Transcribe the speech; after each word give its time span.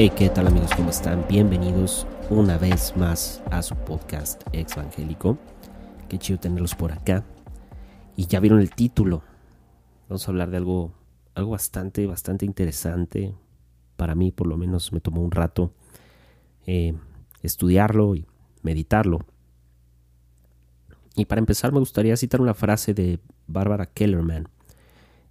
Hey, 0.00 0.12
¿qué 0.16 0.28
tal 0.28 0.46
amigos? 0.46 0.70
¿Cómo 0.76 0.90
están? 0.90 1.26
Bienvenidos 1.28 2.06
una 2.30 2.56
vez 2.56 2.96
más 2.96 3.42
a 3.50 3.62
su 3.62 3.74
podcast 3.74 4.40
Evangélico. 4.52 5.38
Qué 6.08 6.20
chido 6.20 6.38
tenerlos 6.38 6.76
por 6.76 6.92
acá. 6.92 7.24
Y 8.14 8.28
ya 8.28 8.38
vieron 8.38 8.60
el 8.60 8.70
título. 8.70 9.24
Vamos 10.08 10.24
a 10.24 10.30
hablar 10.30 10.50
de 10.50 10.58
algo, 10.58 10.92
algo 11.34 11.50
bastante, 11.50 12.06
bastante 12.06 12.46
interesante. 12.46 13.34
Para 13.96 14.14
mí, 14.14 14.30
por 14.30 14.46
lo 14.46 14.56
menos, 14.56 14.92
me 14.92 15.00
tomó 15.00 15.20
un 15.20 15.32
rato 15.32 15.72
eh, 16.64 16.94
estudiarlo 17.42 18.14
y 18.14 18.24
meditarlo. 18.62 19.26
Y 21.16 21.24
para 21.24 21.40
empezar, 21.40 21.72
me 21.72 21.80
gustaría 21.80 22.16
citar 22.16 22.40
una 22.40 22.54
frase 22.54 22.94
de 22.94 23.18
Barbara 23.48 23.86
Kellerman, 23.86 24.48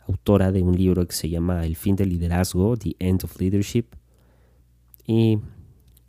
autora 0.09 0.52
de 0.52 0.62
un 0.62 0.76
libro 0.76 1.08
que 1.08 1.16
se 1.16 1.30
llama 1.30 1.66
El 1.66 1.78
fin 1.78 1.95
del 1.95 2.09
liderazgo, 2.09 2.76
The 2.76 2.98
End 3.00 3.23
of 3.23 3.40
Leadership 3.40 3.97
y 5.08 5.40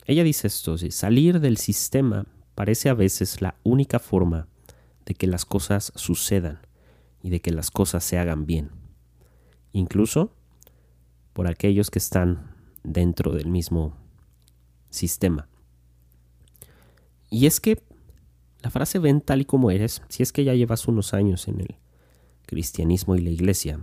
ella 0.05 0.23
dice 0.23 0.47
esto, 0.47 0.77
salir 0.77 1.39
del 1.39 1.57
sistema 1.57 2.25
parece 2.53 2.89
a 2.89 2.93
veces 2.93 3.41
la 3.41 3.55
única 3.63 3.99
forma 3.99 4.47
de 5.05 5.15
que 5.15 5.25
las 5.25 5.45
cosas 5.45 5.93
sucedan 5.95 6.59
y 7.23 7.29
de 7.29 7.39
que 7.39 7.51
las 7.51 7.71
cosas 7.71 8.03
se 8.03 8.19
hagan 8.19 8.45
bien, 8.45 8.71
incluso 9.71 10.35
por 11.31 11.47
aquellos 11.47 11.89
que 11.89 11.99
están 11.99 12.53
dentro 12.83 13.31
del 13.31 13.47
mismo 13.47 13.95
sistema. 14.89 15.47
Y 17.29 17.45
es 17.45 17.61
que 17.61 17.81
la 18.61 18.71
frase 18.71 18.99
ven 18.99 19.21
tal 19.21 19.41
y 19.41 19.45
como 19.45 19.71
eres, 19.71 20.01
si 20.09 20.23
es 20.23 20.33
que 20.33 20.43
ya 20.43 20.53
llevas 20.53 20.87
unos 20.89 21.13
años 21.13 21.47
en 21.47 21.61
el 21.61 21.75
cristianismo 22.45 23.15
y 23.15 23.21
la 23.21 23.29
iglesia, 23.29 23.79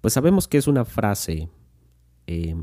pues 0.00 0.14
sabemos 0.14 0.48
que 0.48 0.56
es 0.56 0.66
una 0.66 0.86
frase 0.86 1.50
eh, 2.26 2.56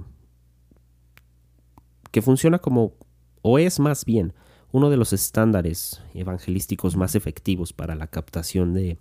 que 2.11 2.21
funciona 2.21 2.59
como, 2.59 2.93
o 3.41 3.59
es 3.59 3.79
más 3.79 4.05
bien, 4.05 4.33
uno 4.71 4.89
de 4.89 4.97
los 4.97 5.13
estándares 5.13 6.01
evangelísticos 6.13 6.95
más 6.95 7.15
efectivos 7.15 7.73
para 7.73 7.95
la 7.95 8.07
captación 8.07 8.73
de, 8.73 8.97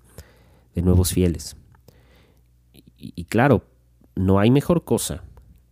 nuevos 0.77 1.13
fieles. 1.13 1.57
Y, 2.97 3.25
claro, 3.25 3.65
no 4.15 4.39
hay 4.39 4.49
mejor 4.53 4.85
cosa 4.85 5.25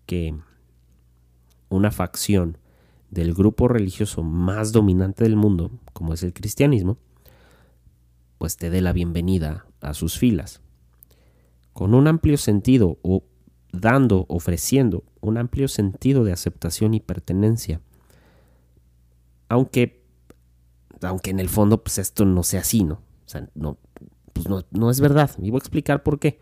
que 0.05 0.35
una 1.69 1.93
facción 1.93 2.59
del 3.13 3.33
grupo 3.33 3.69
religioso 3.69 4.25
más 4.25 4.73
dominante 4.73 5.23
del 5.23 5.37
mundo, 5.37 5.71
como 5.93 6.13
es 6.13 6.25
el 6.25 6.33
cristianismo, 6.33 6.99
pues 8.39 8.57
te 8.57 8.69
dé 8.69 8.81
la 8.81 8.93
bienvenida 8.93 9.67
a 9.81 9.95
sus 9.95 10.19
filas. 10.19 10.61
Con 11.73 11.95
un 11.95 12.09
amplio 12.09 12.37
sentido 12.37 12.99
o 13.03 13.23
dando, 13.77 14.27
ofreciendo 14.29 15.05
un 15.21 15.39
amplio 15.39 15.69
sentido 15.69 16.25
de 16.25 16.33
aceptación 16.33 16.95
y 16.95 17.01
pertenencia. 17.01 17.81
Aunque, 19.49 20.03
aunque 21.03 21.31
en 21.31 21.41
el 21.41 21.49
fondo 21.49 21.83
pues 21.83 21.99
esto 21.99 22.25
no 22.25 22.43
sea 22.43 22.61
así, 22.61 22.85
¿no? 22.85 22.95
O 22.95 23.29
sea, 23.29 23.49
no, 23.55 23.79
pues 24.33 24.49
no, 24.49 24.65
no 24.71 24.91
es 24.91 25.01
verdad. 25.01 25.31
Y 25.39 25.51
voy 25.51 25.59
a 25.59 25.65
explicar 25.65 26.03
por 26.03 26.19
qué. 26.19 26.39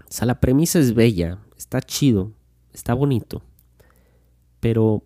O 0.00 0.12
sea, 0.12 0.26
la 0.26 0.40
premisa 0.40 0.78
es 0.78 0.94
bella, 0.94 1.38
está 1.56 1.80
chido, 1.80 2.32
está 2.72 2.94
bonito, 2.94 3.42
pero 4.60 5.02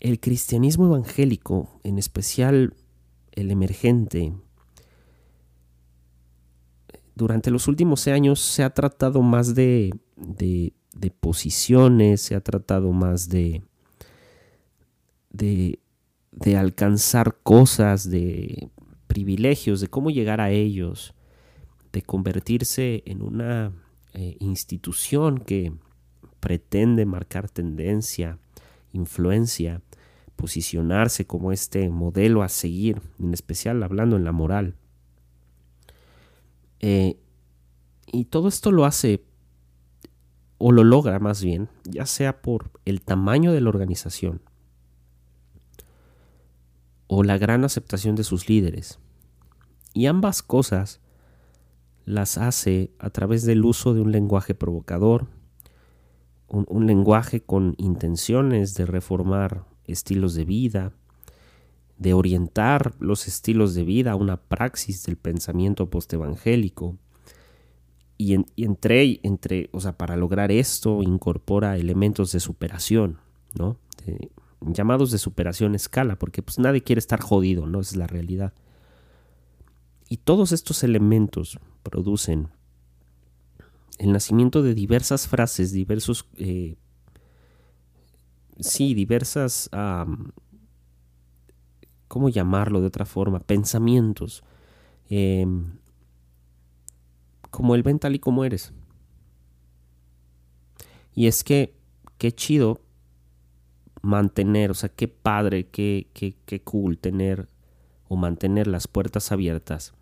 el 0.00 0.20
cristianismo 0.20 0.86
evangélico, 0.86 1.80
en 1.84 1.98
especial 1.98 2.74
el 3.32 3.50
emergente, 3.50 4.34
durante 7.18 7.50
los 7.50 7.66
últimos 7.66 8.06
años 8.06 8.38
se 8.38 8.62
ha 8.62 8.70
tratado 8.70 9.22
más 9.22 9.56
de, 9.56 9.92
de, 10.16 11.10
posiciones, 11.10 12.22
se 12.22 12.36
ha 12.36 12.40
tratado 12.40 12.92
más 12.92 13.28
de, 13.28 13.62
de, 15.30 16.56
alcanzar 16.56 17.36
cosas, 17.42 18.08
de 18.08 18.70
privilegios, 19.08 19.80
de 19.80 19.88
cómo 19.88 20.10
llegar 20.10 20.40
a 20.40 20.50
ellos, 20.50 21.12
de 21.92 22.02
convertirse 22.02 23.02
en 23.04 23.22
una 23.22 23.72
eh, 24.14 24.36
institución 24.38 25.38
que 25.38 25.72
pretende 26.38 27.04
marcar 27.04 27.50
tendencia, 27.50 28.38
influencia, 28.92 29.82
posicionarse 30.36 31.26
como 31.26 31.50
este 31.50 31.88
modelo 31.88 32.44
a 32.44 32.48
seguir, 32.48 33.02
en 33.18 33.34
especial 33.34 33.82
hablando 33.82 34.16
en 34.16 34.24
la 34.24 34.32
moral. 34.32 34.76
Eh, 36.80 37.18
y 38.06 38.26
todo 38.26 38.48
esto 38.48 38.72
lo 38.72 38.84
hace, 38.84 39.24
o 40.58 40.72
lo 40.72 40.84
logra 40.84 41.18
más 41.18 41.42
bien, 41.42 41.68
ya 41.84 42.06
sea 42.06 42.42
por 42.42 42.70
el 42.84 43.02
tamaño 43.02 43.52
de 43.52 43.60
la 43.60 43.68
organización 43.68 44.42
o 47.06 47.22
la 47.22 47.38
gran 47.38 47.64
aceptación 47.64 48.16
de 48.16 48.24
sus 48.24 48.48
líderes. 48.48 48.98
Y 49.94 50.06
ambas 50.06 50.42
cosas 50.42 51.00
las 52.04 52.38
hace 52.38 52.92
a 52.98 53.10
través 53.10 53.44
del 53.44 53.64
uso 53.64 53.94
de 53.94 54.00
un 54.00 54.12
lenguaje 54.12 54.54
provocador, 54.54 55.26
un, 56.48 56.66
un 56.68 56.86
lenguaje 56.86 57.42
con 57.42 57.74
intenciones 57.78 58.74
de 58.74 58.86
reformar 58.86 59.64
estilos 59.84 60.34
de 60.34 60.44
vida, 60.44 60.92
de 61.98 62.14
orientar 62.14 62.94
los 63.00 63.26
estilos 63.26 63.74
de 63.74 63.84
vida 63.84 64.12
a 64.12 64.16
una 64.16 64.36
praxis 64.36 65.04
del 65.04 65.16
pensamiento 65.16 65.90
postevangélico. 65.90 66.96
Y, 68.16 68.36
y 68.56 68.64
entre, 68.64 69.20
entre, 69.22 69.68
o 69.72 69.80
sea, 69.80 69.96
para 69.96 70.16
lograr 70.16 70.50
esto 70.50 71.02
incorpora 71.02 71.76
elementos 71.76 72.32
de 72.32 72.40
superación, 72.40 73.18
¿no? 73.54 73.78
llamados 74.60 75.10
de 75.10 75.18
superación 75.18 75.74
escala, 75.74 76.18
porque 76.18 76.42
pues 76.42 76.58
nadie 76.58 76.82
quiere 76.82 76.98
estar 76.98 77.20
jodido, 77.20 77.66
¿no? 77.66 77.80
Esa 77.80 77.92
es 77.92 77.96
la 77.96 78.06
realidad. 78.06 78.52
Y 80.08 80.18
todos 80.18 80.52
estos 80.52 80.82
elementos 80.82 81.58
producen 81.82 82.48
el 83.98 84.12
nacimiento 84.12 84.62
de 84.62 84.74
diversas 84.74 85.28
frases, 85.28 85.72
diversos, 85.72 86.26
eh, 86.36 86.76
sí, 88.58 88.94
diversas 88.94 89.68
¿cómo 92.08 92.28
llamarlo 92.28 92.80
de 92.80 92.86
otra 92.88 93.04
forma? 93.04 93.40
Pensamientos. 93.40 94.42
Em, 95.08 95.78
como 97.50 97.74
el 97.74 97.82
ven 97.82 97.98
tal 97.98 98.14
y 98.14 98.18
como 98.18 98.44
eres. 98.44 98.72
Y 101.14 101.26
es 101.26 101.44
que, 101.44 101.74
qué 102.18 102.32
chido 102.32 102.80
mantener, 104.02 104.70
o 104.70 104.74
sea, 104.74 104.88
qué 104.88 105.08
padre, 105.08 105.66
qué, 105.66 106.08
qué, 106.12 106.36
qué 106.46 106.60
cool 106.60 106.98
tener 106.98 107.48
o 108.08 108.16
mantener 108.16 108.66
las 108.66 108.88
puertas 108.88 109.32
abiertas 109.32 109.92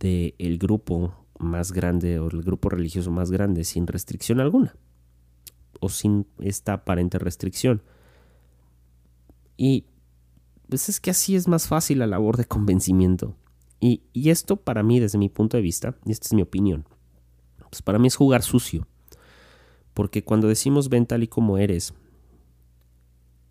del 0.00 0.34
el 0.38 0.58
grupo 0.58 1.14
más 1.38 1.72
grande 1.72 2.18
o 2.18 2.28
el 2.28 2.42
grupo 2.42 2.68
religioso 2.68 3.10
más 3.10 3.30
grande 3.30 3.64
sin 3.64 3.86
restricción 3.86 4.40
alguna 4.40 4.74
o 5.80 5.88
sin 5.88 6.26
esta 6.40 6.74
aparente 6.74 7.18
restricción. 7.18 7.82
Y 9.56 9.84
pues 10.68 10.88
es 10.88 11.00
que 11.00 11.10
así 11.10 11.34
es 11.34 11.48
más 11.48 11.66
fácil 11.66 12.00
la 12.00 12.06
labor 12.06 12.36
de 12.36 12.44
convencimiento. 12.44 13.34
Y, 13.80 14.02
esto 14.14 14.56
para 14.56 14.82
mí, 14.82 15.00
desde 15.00 15.18
mi 15.18 15.28
punto 15.28 15.56
de 15.56 15.62
vista, 15.62 15.96
y 16.04 16.12
esta 16.12 16.26
es 16.26 16.34
mi 16.34 16.42
opinión, 16.42 16.84
pues 17.70 17.80
para 17.82 17.98
mí 17.98 18.08
es 18.08 18.16
jugar 18.16 18.42
sucio. 18.42 18.86
Porque 19.94 20.24
cuando 20.24 20.48
decimos 20.48 20.88
ven 20.88 21.06
tal 21.06 21.22
y 21.22 21.28
como 21.28 21.58
eres, 21.58 21.94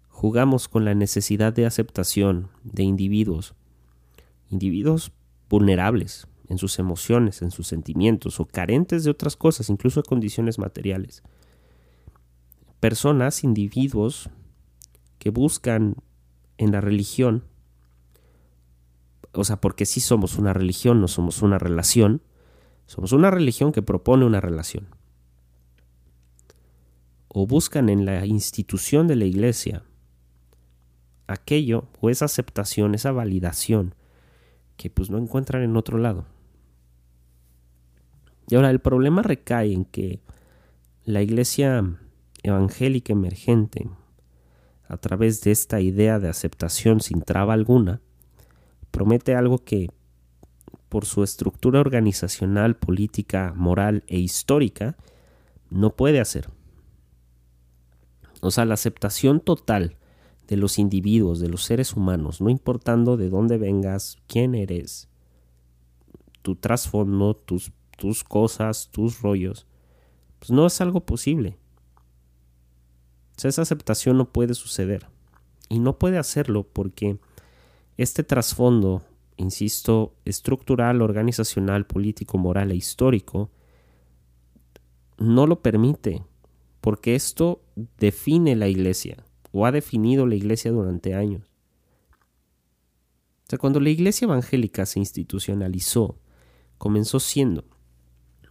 jugamos 0.09 0.67
con 0.67 0.85
la 0.85 0.95
necesidad 0.95 1.53
de 1.53 1.65
aceptación 1.65 2.49
de 2.63 2.83
individuos, 2.83 3.55
individuos 4.49 5.11
vulnerables 5.49 6.27
en 6.49 6.57
sus 6.57 6.79
emociones, 6.79 7.41
en 7.41 7.51
sus 7.51 7.67
sentimientos 7.67 8.39
o 8.39 8.45
carentes 8.45 9.03
de 9.03 9.11
otras 9.11 9.35
cosas, 9.35 9.69
incluso 9.69 10.01
de 10.01 10.07
condiciones 10.07 10.59
materiales. 10.59 11.23
Personas, 12.79 13.43
individuos 13.43 14.29
que 15.19 15.29
buscan 15.29 15.95
en 16.57 16.71
la 16.71 16.81
religión, 16.81 17.44
o 19.33 19.44
sea, 19.44 19.62
porque 19.62 19.86
sí 19.86 20.00
somos 20.00 20.38
una 20.38 20.54
religión, 20.54 21.00
no 21.01 21.07
somos 21.07 21.42
una 21.42 21.59
relación, 21.59 22.21
somos 22.88 23.12
una 23.12 23.30
religión 23.30 23.71
que 23.71 23.81
propone 23.81 24.25
una 24.25 24.42
relación. 24.42 24.88
O 27.27 27.45
buscan 27.45 27.89
en 27.89 28.06
la 28.06 28.25
institución 28.25 29.07
de 29.07 29.15
la 29.15 29.25
iglesia 29.25 29.83
aquello 31.27 31.88
o 32.00 32.09
esa 32.09 32.25
aceptación, 32.25 32.95
esa 32.95 33.12
validación 33.12 33.94
que 34.77 34.89
pues 34.89 35.09
no 35.09 35.18
encuentran 35.18 35.63
en 35.63 35.75
otro 35.75 35.98
lado. 35.98 36.25
Y 38.50 38.56
ahora 38.56 38.69
el 38.69 38.80
problema 38.80 39.21
recae 39.21 39.74
en 39.74 39.86
que 39.86 40.21
la 41.04 41.21
iglesia 41.21 41.83
evangélica 42.44 43.13
emergente, 43.13 43.89
a 44.87 44.97
través 44.97 45.41
de 45.41 45.51
esta 45.51 45.81
idea 45.81 46.19
de 46.19 46.29
aceptación 46.29 47.01
sin 47.01 47.21
traba 47.21 47.53
alguna, 47.53 48.01
promete 48.91 49.35
algo 49.35 49.63
que 49.63 49.89
por 50.89 51.05
su 51.05 51.23
estructura 51.23 51.81
organizacional, 51.81 52.77
política, 52.77 53.53
moral 53.55 54.03
e 54.07 54.17
histórica, 54.17 54.97
no 55.69 55.95
puede 55.95 56.19
hacer. 56.19 56.49
O 58.41 58.51
sea, 58.51 58.65
la 58.65 58.75
aceptación 58.75 59.39
total 59.39 59.97
de 60.47 60.55
los 60.55 60.79
individuos, 60.79 61.39
de 61.39 61.49
los 61.49 61.63
seres 61.63 61.93
humanos, 61.93 62.39
no 62.39 62.49
importando 62.49 63.17
de 63.17 63.29
dónde 63.29 63.57
vengas, 63.57 64.17
quién 64.27 64.55
eres, 64.55 65.09
tu 66.41 66.55
trasfondo, 66.55 67.35
tus, 67.35 67.73
tus 67.97 68.23
cosas, 68.23 68.89
tus 68.91 69.21
rollos, 69.21 69.67
pues 70.39 70.51
no 70.51 70.65
es 70.65 70.79
algo 70.79 71.01
posible. 71.01 71.57
Esa 73.43 73.61
aceptación 73.61 74.17
no 74.17 74.31
puede 74.31 74.53
suceder. 74.53 75.07
Y 75.69 75.79
no 75.79 75.97
puede 75.99 76.17
hacerlo 76.17 76.63
porque 76.63 77.19
este 77.97 78.23
trasfondo, 78.23 79.03
insisto, 79.35 80.13
estructural, 80.25 81.01
organizacional, 81.01 81.85
político, 81.85 82.37
moral 82.37 82.71
e 82.71 82.75
histórico, 82.75 83.49
no 85.17 85.47
lo 85.47 85.61
permite, 85.61 86.23
porque 86.79 87.15
esto 87.15 87.61
define 87.97 88.55
la 88.55 88.67
iglesia, 88.67 89.25
o 89.51 89.65
ha 89.65 89.71
definido 89.71 90.25
la 90.25 90.35
iglesia 90.35 90.71
durante 90.71 91.15
años. 91.15 91.43
O 93.45 93.49
sea, 93.49 93.59
cuando 93.59 93.79
la 93.79 93.89
iglesia 93.89 94.25
evangélica 94.25 94.85
se 94.85 94.99
institucionalizó, 94.99 96.19
comenzó 96.77 97.19
siendo, 97.19 97.65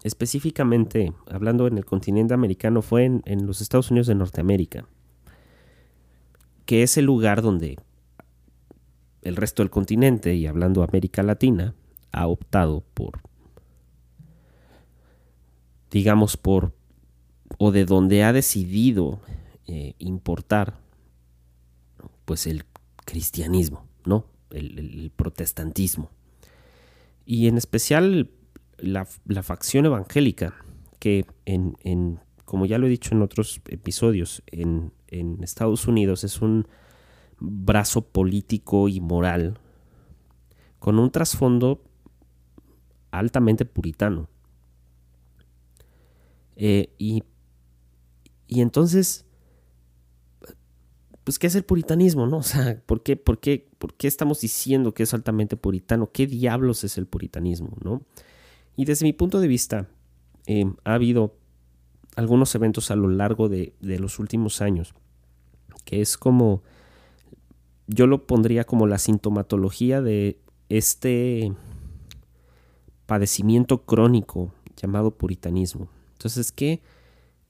específicamente 0.07 1.13
hablando 1.29 1.67
en 1.67 1.79
el 1.79 1.85
continente 1.85 2.33
americano, 2.33 2.81
fue 2.81 3.05
en, 3.05 3.47
los 3.47 3.61
Estados 3.61 3.91
Unidos 3.91 4.07
de 4.07 4.15
Norteamérica, 4.15 4.87
que 6.65 6.85
es 6.85 6.97
el 6.97 7.07
lugar 7.07 7.43
donde 7.43 7.77
el 9.23 9.35
resto 9.35 9.65
del 9.65 9.71
continente, 9.71 10.37
y 10.37 10.47
hablando 10.47 10.85
América 10.85 11.25
Latina, 11.25 11.75
ha 12.13 12.29
optado 12.29 12.85
por, 12.95 13.21
digamos, 15.91 16.37
por, 16.37 16.73
o 17.59 17.73
de 17.73 17.85
donde 17.85 18.23
ha 18.23 18.33
decidido 18.33 19.21
eh, 19.67 19.95
importar, 19.99 20.79
pues 22.25 22.47
el 22.47 22.65
cristianismo, 23.05 23.89
¿no? 24.05 24.27
El, 24.51 25.11
protestantismo. 25.17 26.11
Y 27.25 27.49
en 27.49 27.57
especial 27.57 28.31
la, 28.79 29.07
facción 29.43 29.87
evangélica, 29.87 30.55
que 30.99 31.27
en, 31.45 32.21
como 32.45 32.67
ya 32.67 32.79
lo 32.79 32.87
he 32.87 32.91
dicho 32.91 33.15
en 33.15 33.23
otros 33.23 33.61
episodios, 33.69 34.43
en, 34.47 34.93
en 35.09 35.43
Estados 35.43 35.87
Unidos 35.87 36.25
es 36.25 36.41
un 36.41 36.67
brazo 37.39 38.03
político 38.07 38.89
y 38.89 39.01
moral 39.01 39.59
con 40.79 40.99
un 40.99 41.11
trasfondo 41.11 41.83
altamente 43.11 43.65
puritano. 43.65 44.29
Eh, 46.57 46.95
y, 46.99 47.23
y, 48.47 48.61
entonces, 48.61 49.27
pues, 51.25 51.39
¿qué 51.39 51.49
es 51.49 51.55
el 51.55 51.65
puritanismo? 51.65 52.27
No? 52.27 52.37
O 52.39 52.43
sea, 52.43 52.81
¿por 52.87 53.03
qué, 53.03 53.17
por, 53.17 53.41
qué, 53.41 53.69
¿por 53.79 53.95
qué 53.95 54.07
estamos 54.07 54.41
diciendo 54.41 54.95
que 54.95 55.03
es 55.03 55.13
altamente 55.13 55.57
puritano? 55.57 56.11
¿Qué 56.13 56.27
diablos 56.27 56.85
es 56.85 56.99
el 56.99 57.07
puritanismo? 57.07 57.77
¿no? 57.83 58.03
Y 58.77 58.85
desde 58.85 59.05
mi 59.05 59.13
punto 59.13 59.41
de 59.41 59.49
vista, 59.49 59.89
eh, 60.47 60.67
ha 60.85 60.95
habido 60.95 61.35
algunos 62.15 62.55
eventos 62.55 62.91
a 62.91 62.97
lo 62.97 63.09
largo 63.09 63.49
de, 63.49 63.75
de 63.81 63.99
los 63.99 64.19
últimos 64.19 64.61
años, 64.63 64.95
que 65.85 66.01
es 66.01 66.17
como 66.17 66.63
yo 67.87 68.07
lo 68.07 68.27
pondría 68.27 68.65
como 68.65 68.87
la 68.87 68.99
sintomatología 68.99 70.03
de 70.03 70.41
este 70.69 71.53
padecimiento 73.07 73.85
crónico 73.85 74.53
llamado 74.77 75.13
puritanismo. 75.13 75.89
Entonces, 76.13 76.51
¿qué, 76.51 76.83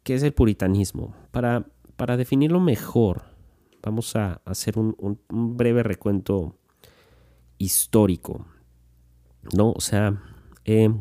qué 0.02 0.14
es 0.14 0.22
el 0.22 0.32
puritanismo? 0.32 1.14
Para, 1.30 1.66
para 1.96 2.16
definirlo 2.16 2.60
mejor, 2.60 3.24
vamos 3.82 4.14
a 4.16 4.42
hacer 4.44 4.78
un, 4.78 5.18
breve 5.28 5.82
recuento 5.82 6.54
histórico. 7.58 8.46
¿No? 9.56 9.70
O 9.72 9.80
sea, 9.80 10.20
eh, 10.64 10.92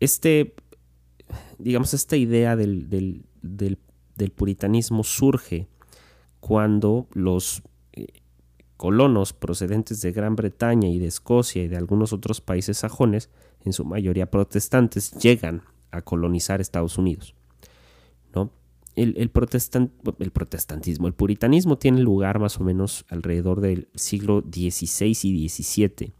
este, 0.00 0.54
digamos, 1.58 1.94
esta 1.94 2.16
idea 2.16 2.56
del, 2.56 2.88
del 4.16 4.30
puritanismo 4.30 5.04
surge 5.04 5.68
cuando 6.40 7.08
los 7.12 7.62
eh, 7.92 8.06
colonos 8.76 9.32
procedentes 9.32 10.00
de 10.02 10.12
Gran 10.12 10.36
Bretaña 10.36 10.88
y 10.88 10.98
de 10.98 11.06
Escocia 11.06 11.62
y 11.62 11.68
de 11.68 11.76
algunos 11.76 12.12
otros 12.12 12.40
países 12.40 12.78
sajones, 12.78 13.30
en 13.64 13.72
su 13.72 13.84
mayoría 13.84 14.30
protestantes, 14.30 15.12
llegan 15.12 15.62
a 15.90 16.02
colonizar 16.02 16.60
Estados 16.60 16.98
Unidos. 16.98 17.34
¿no? 18.34 18.50
El, 18.94 19.14
el, 19.16 19.30
el 20.18 20.30
protestantismo, 20.30 21.06
el 21.06 21.14
puritanismo 21.14 21.78
tiene 21.78 22.00
lugar 22.00 22.38
más 22.38 22.60
o 22.60 22.64
menos 22.64 23.04
alrededor 23.08 23.60
del 23.60 23.88
siglo 23.94 24.42
XVI 24.42 25.16
y 25.22 25.48
XVII. 25.48 26.12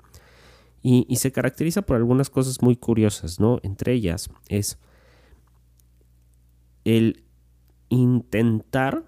Y, 0.87 1.17
se 1.17 1.33
caracteriza 1.33 1.81
por 1.81 1.97
algunas 1.97 2.29
cosas 2.29 2.61
muy 2.61 2.77
curiosas, 2.77 3.41
¿no? 3.41 3.59
Entre 3.63 3.95
ellas 3.95 4.29
es 4.51 4.79
el 6.85 7.25
intentar 7.89 9.07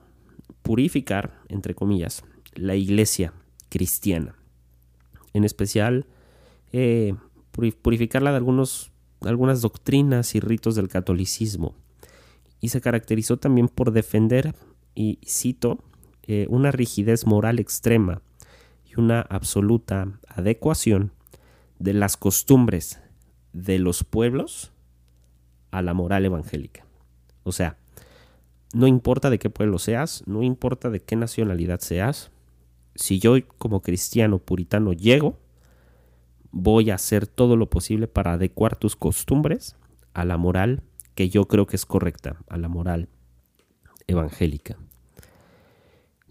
purificar, 0.63 1.39
entre 1.51 1.75
comillas, 1.75 2.25
la 2.55 2.77
iglesia 2.77 3.35
cristiana. 3.69 4.37
En 5.35 5.45
especial, 5.45 6.07
eh, 6.73 7.15
purificarla 7.83 8.31
de 8.31 8.39
algunos, 8.39 8.91
algunas 9.21 9.61
doctrinas 9.61 10.35
y 10.35 10.41
ritos 10.41 10.77
del 10.77 10.89
catolicismo. 10.89 11.75
Y 12.59 12.71
se 12.71 12.81
caracterizó 12.81 13.37
también 13.37 13.69
por 13.69 13.93
defender, 13.93 14.55
y 14.95 15.19
cito, 15.27 15.85
eh, 16.23 16.47
una 16.49 16.71
rigidez 16.71 17.27
moral 17.27 17.59
extrema 17.59 18.23
y 18.87 18.99
una 18.99 19.21
absoluta 19.21 20.19
adecuación 20.27 21.13
de 21.79 21.93
las 21.93 22.17
costumbres 22.17 23.01
de 23.53 23.79
los 23.79 24.05
pueblos 24.05 24.73
a 25.71 25.83
la 25.83 25.95
moral 25.95 26.25
evangélica. 26.25 26.87
O 27.43 27.53
sea, 27.53 27.79
no 28.75 28.87
importa 28.87 29.31
de 29.31 29.39
qué 29.39 29.51
pueblo 29.51 29.79
seas, 29.79 30.23
no 30.27 30.43
importa 30.43 30.91
de 30.91 31.01
qué 31.01 31.17
nacionalidad 31.17 31.81
seas, 31.81 32.31
si 32.95 33.19
yo 33.19 33.35
como 33.59 33.83
cristiano 33.83 34.39
puritano 34.39 34.93
llego, 34.93 35.39
voy 36.51 36.91
a 36.91 36.95
hacer 36.95 37.27
todo 37.27 37.57
lo 37.57 37.69
posible 37.69 38.09
para 38.09 38.33
adecuar 38.33 38.77
tus 38.77 38.97
costumbres 38.97 39.77
a 40.15 40.25
la 40.25 40.39
moral 40.39 40.83
que 41.15 41.29
yo 41.29 41.47
creo 41.47 41.67
que 41.67 41.77
es 41.77 41.87
correcta, 41.87 42.37
a 42.49 42.57
la 42.57 42.69
moral 42.69 43.09
evangélica. 44.07 44.79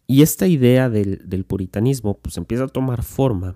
Y 0.08 0.22
esta 0.22 0.48
idea 0.48 0.90
del, 0.90 1.46
puritanismo 1.48 2.18
pues 2.18 2.38
empieza 2.38 2.66
a 2.66 2.68
tomar 2.68 3.04
forma 3.04 3.56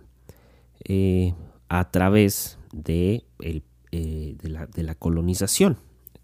eh, 0.83 1.33
a 1.69 1.91
través 1.91 2.57
de, 2.73 3.25
eh, 3.39 3.61
de, 3.91 4.83
la, 4.83 4.95
colonización 4.95 5.77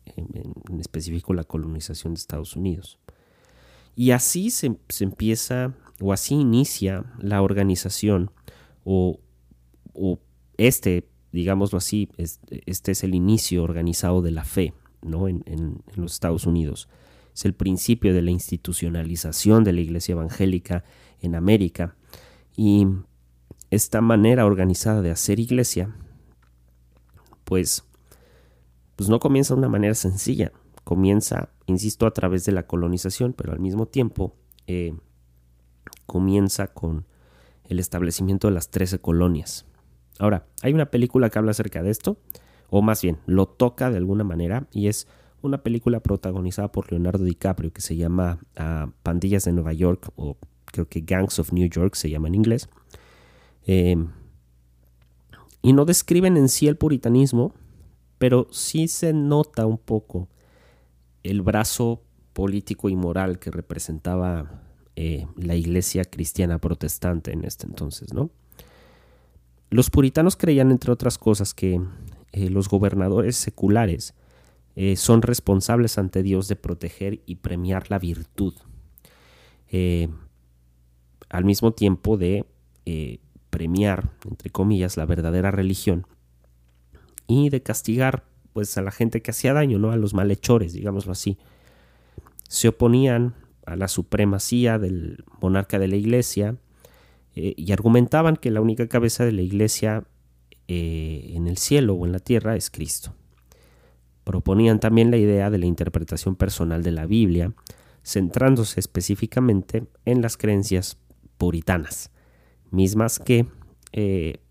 en, 0.05 0.79
específico 0.79 1.33
la 1.33 1.43
colonización 1.43 2.15
de 2.15 2.19
Estados 2.19 2.55
Unidos. 2.55 2.99
Y 3.95 4.11
así 4.11 4.49
se, 4.49 4.75
empieza, 4.99 5.73
o 6.01 6.11
así 6.11 6.35
inicia 6.35 7.05
la 7.19 7.41
organización, 7.41 8.31
o, 8.83 9.19
este, 10.57 11.07
digámoslo 11.31 11.77
así, 11.77 12.09
este 12.17 12.91
es 12.91 13.03
el 13.03 13.15
inicio 13.15 13.63
organizado 13.63 14.21
de 14.21 14.31
la 14.31 14.43
fe 14.43 14.73
¿no? 15.01 15.27
en, 15.27 15.43
en 15.45 15.81
los 15.95 16.13
Estados 16.13 16.45
Unidos. 16.45 16.89
Es 17.33 17.45
el 17.45 17.53
principio 17.53 18.13
de 18.13 18.21
la 18.21 18.31
institucionalización 18.31 19.63
de 19.63 19.73
la 19.73 19.81
iglesia 19.81 20.13
evangélica 20.13 20.83
en 21.21 21.35
América. 21.35 21.95
Y 22.55 22.87
esta 23.71 24.01
manera 24.01 24.45
organizada 24.45 25.01
de 25.01 25.11
hacer 25.11 25.39
iglesia, 25.39 25.95
pues 27.43 27.83
pues 28.95 29.09
no 29.09 29.19
comienza 29.19 29.53
de 29.53 29.59
una 29.59 29.69
manera 29.69 29.93
sencilla, 29.93 30.51
comienza, 30.83 31.49
insisto, 31.65 32.05
a 32.05 32.11
través 32.11 32.45
de 32.45 32.51
la 32.51 32.65
colonización, 32.65 33.33
pero 33.33 33.51
al 33.51 33.59
mismo 33.59 33.87
tiempo 33.87 34.35
eh, 34.67 34.95
comienza 36.05 36.67
con 36.67 37.05
el 37.65 37.79
establecimiento 37.79 38.47
de 38.47 38.53
las 38.53 38.69
13 38.69 38.99
colonias. 38.99 39.65
Ahora, 40.19 40.45
hay 40.61 40.73
una 40.73 40.91
película 40.91 41.29
que 41.29 41.39
habla 41.39 41.51
acerca 41.51 41.83
de 41.83 41.91
esto, 41.91 42.17
o 42.69 42.81
más 42.81 43.01
bien, 43.01 43.17
lo 43.25 43.47
toca 43.47 43.89
de 43.89 43.97
alguna 43.97 44.23
manera, 44.23 44.67
y 44.71 44.87
es 44.87 45.07
una 45.41 45.61
película 45.61 45.99
protagonizada 45.99 46.71
por 46.71 46.91
Leonardo 46.91 47.23
DiCaprio 47.23 47.73
que 47.73 47.81
se 47.81 47.97
llama 47.97 48.39
ah, 48.55 48.89
Pandillas 49.03 49.43
de 49.43 49.51
Nueva 49.51 49.73
York, 49.73 50.09
o 50.15 50.37
creo 50.65 50.87
que 50.87 51.01
Gangs 51.01 51.37
of 51.39 51.51
New 51.51 51.67
York 51.69 51.95
se 51.95 52.09
llama 52.09 52.29
en 52.29 52.35
inglés. 52.35 52.69
Eh, 53.65 53.95
y 55.61 55.73
no 55.73 55.85
describen 55.85 56.37
en 56.37 56.47
sí 56.47 56.67
el 56.67 56.77
puritanismo, 56.77 57.53
pero 58.17 58.47
sí 58.51 58.87
se 58.87 59.13
nota 59.13 59.65
un 59.65 59.77
poco 59.77 60.29
el 61.23 61.41
brazo 61.41 62.03
político 62.33 62.89
y 62.89 62.95
moral 62.95 63.39
que 63.39 63.49
representaba 63.49 64.61
eh, 64.95 65.25
la 65.37 65.55
iglesia 65.55 66.05
cristiana 66.05 66.59
protestante 66.59 67.33
en 67.33 67.45
este 67.45 67.65
entonces. 67.65 68.09
Los 69.69 69.89
puritanos 69.89 70.35
creían, 70.35 70.71
entre 70.71 70.91
otras 70.91 71.17
cosas, 71.17 71.53
que 71.53 71.81
eh, 72.31 72.49
los 72.49 72.69
gobernadores 72.69 73.35
seculares 73.35 74.13
eh, 74.75 74.95
son 74.95 75.21
responsables 75.21 75.97
ante 75.97 76.23
Dios 76.23 76.47
de 76.47 76.55
proteger 76.55 77.21
y 77.25 77.35
premiar 77.35 77.89
la 77.89 77.99
virtud, 77.99 78.53
al 81.29 81.43
mismo 81.43 81.73
tiempo 81.73 82.17
de 82.17 82.45
premiar, 83.55 84.11
entre 84.29 84.49
comillas, 84.49 84.97
la 84.97 85.05
verdadera 85.05 85.49
religión 85.49 86.05
y 87.25 87.49
de 87.49 87.63
castigar 87.63 88.25
pues 88.51 88.77
a 88.77 88.81
la 88.81 88.91
gente 88.91 89.21
que 89.21 89.31
hacía 89.31 89.53
daño, 89.53 89.79
¿no? 89.79 89.91
a 89.91 89.95
los 89.95 90.13
malhechores, 90.13 90.73
digámoslo 90.73 91.13
así. 91.13 91.37
Se 92.49 92.67
oponían 92.67 93.33
a 93.65 93.77
la 93.77 93.87
supremacía 93.87 94.77
del 94.77 95.23
monarca 95.39 95.79
de 95.79 95.87
la 95.87 95.95
iglesia 95.95 96.57
y 97.33 97.71
argumentaban 97.71 98.35
que 98.35 98.51
la 98.51 98.59
única 98.59 98.89
cabeza 98.89 99.23
de 99.23 99.31
la 99.31 99.41
iglesia 99.41 100.03
eh, 100.67 101.31
en 101.33 101.47
el 101.47 101.57
cielo 101.57 101.93
o 101.93 102.05
en 102.05 102.11
la 102.11 102.19
tierra 102.19 102.57
es 102.57 102.69
Cristo. 102.69 103.15
Proponían 104.25 104.81
también 104.81 105.11
la 105.11 105.17
idea 105.17 105.49
de 105.49 105.59
la 105.59 105.65
interpretación 105.65 106.35
personal 106.35 106.83
de 106.83 106.91
la 106.91 107.05
Biblia, 107.05 107.53
centrándose 108.03 108.81
específicamente 108.81 109.85
en 110.03 110.21
las 110.21 110.35
creencias 110.35 110.97
puritanas, 111.37 112.11
mismas 112.75 113.19
que 113.19 113.47
eh, 113.91 114.41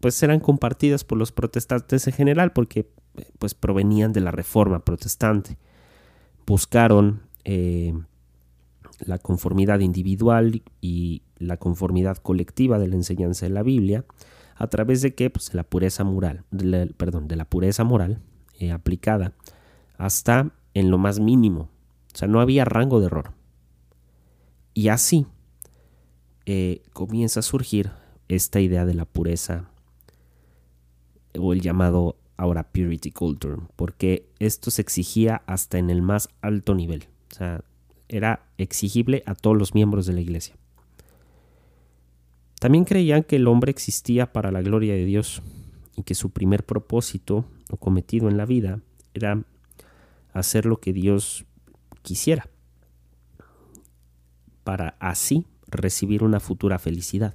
pues 0.00 0.22
eran 0.22 0.40
compartidas 0.40 1.04
por 1.04 1.18
los 1.18 1.32
protestantes 1.32 2.06
en 2.06 2.12
general 2.12 2.52
porque 2.52 2.88
pues 3.38 3.54
provenían 3.54 4.12
de 4.12 4.20
la 4.20 4.30
reforma 4.30 4.84
protestante. 4.84 5.56
Buscaron 6.46 7.22
eh, 7.44 7.94
la 9.00 9.18
conformidad 9.18 9.80
individual 9.80 10.62
y 10.80 11.22
la 11.38 11.56
conformidad 11.56 12.18
colectiva 12.18 12.78
de 12.78 12.88
la 12.88 12.96
enseñanza 12.96 13.46
de 13.46 13.50
la 13.50 13.62
Biblia, 13.62 14.04
a 14.56 14.66
través 14.68 15.02
de 15.02 15.14
qué? 15.14 15.30
Pues 15.30 15.50
de 15.50 15.56
la 15.56 15.64
pureza 15.64 16.04
moral, 16.04 16.44
perdón, 16.96 17.26
de 17.26 17.36
la 17.36 17.44
pureza 17.44 17.82
moral 17.82 18.20
eh, 18.58 18.70
aplicada 18.70 19.32
hasta 19.98 20.52
en 20.74 20.90
lo 20.90 20.98
más 20.98 21.18
mínimo. 21.18 21.70
O 22.14 22.16
sea, 22.16 22.28
no 22.28 22.40
había 22.40 22.64
rango 22.64 23.00
de 23.00 23.06
error. 23.06 23.32
Y 24.74 24.88
así 24.88 25.26
eh, 26.46 26.82
comienza 26.92 27.40
a 27.40 27.42
surgir 27.42 27.90
esta 28.28 28.60
idea 28.60 28.84
de 28.84 28.94
la 28.94 29.04
pureza 29.04 29.70
o 31.38 31.52
el 31.52 31.60
llamado 31.60 32.16
ahora 32.36 32.64
purity 32.64 33.10
culture, 33.10 33.56
porque 33.76 34.28
esto 34.38 34.70
se 34.70 34.82
exigía 34.82 35.42
hasta 35.46 35.78
en 35.78 35.90
el 35.90 36.02
más 36.02 36.28
alto 36.42 36.74
nivel. 36.74 37.06
O 37.32 37.34
sea, 37.34 37.64
era 38.08 38.46
exigible 38.58 39.22
a 39.26 39.34
todos 39.34 39.56
los 39.56 39.74
miembros 39.74 40.06
de 40.06 40.12
la 40.12 40.20
iglesia. 40.20 40.56
También 42.60 42.84
creían 42.84 43.22
que 43.22 43.36
el 43.36 43.46
hombre 43.46 43.70
existía 43.70 44.32
para 44.32 44.50
la 44.50 44.62
gloria 44.62 44.94
de 44.94 45.04
Dios 45.04 45.42
y 45.96 46.02
que 46.02 46.14
su 46.14 46.30
primer 46.30 46.64
propósito 46.64 47.44
o 47.70 47.76
cometido 47.76 48.28
en 48.28 48.36
la 48.36 48.46
vida 48.46 48.80
era 49.12 49.44
hacer 50.32 50.66
lo 50.66 50.78
que 50.78 50.92
Dios 50.92 51.44
quisiera 52.02 52.48
para 54.64 54.96
así 54.98 55.46
recibir 55.74 56.22
una 56.22 56.40
futura 56.40 56.78
felicidad. 56.78 57.34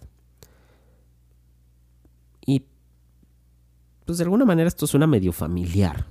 Y 2.45 2.65
pues 4.05 4.17
de 4.17 4.23
alguna 4.23 4.45
manera 4.45 4.67
esto 4.67 4.87
suena 4.87 5.07
medio 5.07 5.31
familiar. 5.31 6.07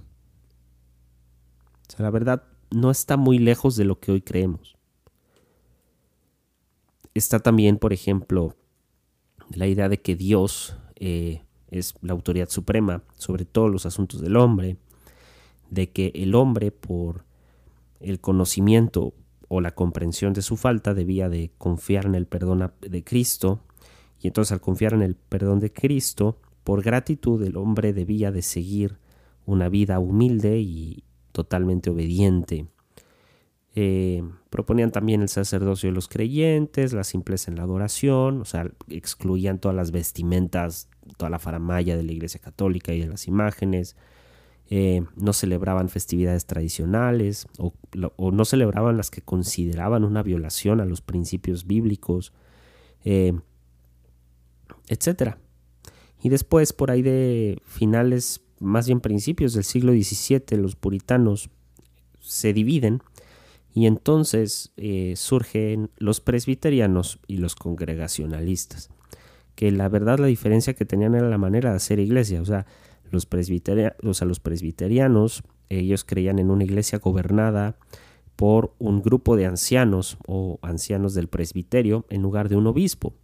O 1.89 1.91
sea, 1.91 2.05
la 2.05 2.11
verdad 2.11 2.45
no 2.71 2.91
está 2.91 3.17
muy 3.17 3.39
lejos 3.39 3.77
de 3.77 3.85
lo 3.85 3.99
que 3.99 4.13
hoy 4.13 4.21
creemos. 4.21 4.77
Está 7.15 7.41
también, 7.41 7.79
por 7.79 7.93
ejemplo, 7.93 8.55
la 9.51 9.67
idea 9.67 9.89
de 9.89 10.01
que 10.01 10.15
Dios 10.15 10.77
eh, 10.97 11.43
es 11.71 11.95
la 12.03 12.13
autoridad 12.13 12.49
suprema 12.49 13.03
sobre 13.17 13.45
todos 13.45 13.71
los 13.71 13.87
asuntos 13.87 14.21
del 14.21 14.37
hombre, 14.37 14.77
de 15.71 15.91
que 15.91 16.13
el 16.15 16.35
hombre 16.35 16.71
por 16.71 17.25
el 18.01 18.21
conocimiento 18.21 19.15
o 19.49 19.61
la 19.61 19.75
comprensión 19.75 20.33
de 20.33 20.43
su 20.43 20.57
falta 20.57 20.95
debía 20.95 21.29
de 21.29 21.51
confiar 21.59 22.07
en 22.07 22.15
el 22.15 22.27
perdón 22.27 22.73
de 22.81 23.05
Cristo, 23.05 23.61
y 24.21 24.29
entonces 24.29 24.53
al 24.53 24.61
confiar 24.61 24.95
en 24.95 25.03
el 25.03 25.15
perdón 25.15 25.61
de 25.61 25.73
Cristo, 25.73 26.39
por 26.65 26.83
gratitud 26.83 27.43
el 27.43 27.57
hombre 27.57 27.93
debía 27.93 28.31
de 28.31 28.43
seguir 28.43 28.99
una 29.47 29.69
vida 29.69 29.99
humilde 29.99 30.59
y 30.59 31.05
totalmente 31.33 31.91
obediente 31.91 32.67
eh, 33.81 34.25
proponían 34.51 34.91
también 34.91 35.23
el 35.23 35.29
sacerdocio 35.29 35.89
de 35.89 35.95
los 35.95 36.09
creyentes, 36.09 36.93
la 36.93 37.05
simpleza 37.05 37.49
en 37.49 37.57
la 37.59 37.63
adoración, 37.63 38.41
o 38.41 38.45
sea, 38.45 38.69
excluían 38.89 39.61
todas 39.61 39.77
las 39.77 39.93
vestimentas, 39.93 40.89
toda 41.17 41.31
la 41.31 41.39
faramaya 41.39 41.97
de 41.97 42.03
la 42.03 42.11
Iglesia 42.11 42.41
Católica 42.41 42.93
y 42.93 42.99
de 42.99 43.07
las 43.07 43.29
imágenes. 43.29 43.95
Eh, 44.71 45.03
no 45.17 45.33
celebraban 45.33 45.89
festividades 45.89 46.45
tradicionales 46.45 47.47
o, 47.57 47.73
no 48.31 48.45
celebraban 48.45 48.99
las 48.99 49.11
que 49.11 49.23
consideraban 49.23 50.05
una 50.05 50.23
violación 50.23 50.83
a 50.83 50.85
los 50.85 51.01
principios 51.01 51.67
bíblicos, 51.67 52.35
eh, 53.03 53.33
etc. 54.89 55.37
Y 56.23 56.29
después, 56.29 56.75
por 56.75 56.91
ahí 56.91 57.01
de 57.01 57.63
finales, 57.65 58.43
más 58.61 58.87
bien 58.87 59.01
principios 59.01 59.55
del 59.55 59.65
siglo 59.65 59.93
XVII, 59.93 60.59
los 60.59 60.77
puritanos 60.77 61.49
se 62.21 62.53
dividen 62.53 63.03
y 63.73 63.87
entonces 63.87 64.73
eh, 64.77 65.15
surgen 65.17 65.91
los 65.97 66.21
presbiterianos 66.21 67.21
y 67.27 67.39
los 67.39 67.55
congregacionalistas, 67.55 68.91
que 69.55 69.71
la 69.71 69.89
verdad 69.89 70.19
la 70.19 70.27
diferencia 70.27 70.75
que 70.75 70.85
tenían 70.85 71.15
era 71.15 71.31
la 71.31 71.39
manera 71.39 71.71
de 71.71 71.77
hacer 71.77 72.01
iglesia, 72.01 72.43
o 72.43 72.45
sea, 72.45 72.67
los, 73.11 73.29
los 74.23 74.41
presbiterianos, 74.41 75.43
ellos 75.69 76.05
creían 76.05 76.39
en 76.39 76.51
una 76.51 76.65
iglesia 76.65 76.99
gobernada 76.99 77.77
por 78.37 78.73
un 78.79 79.03
grupo 79.03 79.37
de 79.37 79.47
ancianos 79.47 80.17
o 80.27 80.59
ancianos 80.63 81.15
del 81.15 81.29
presbiterio 81.29 82.07
en 82.09 82.23
lugar 82.23 82.49
de 82.49 82.57
un 82.57 82.67
obispo. 82.67 83.15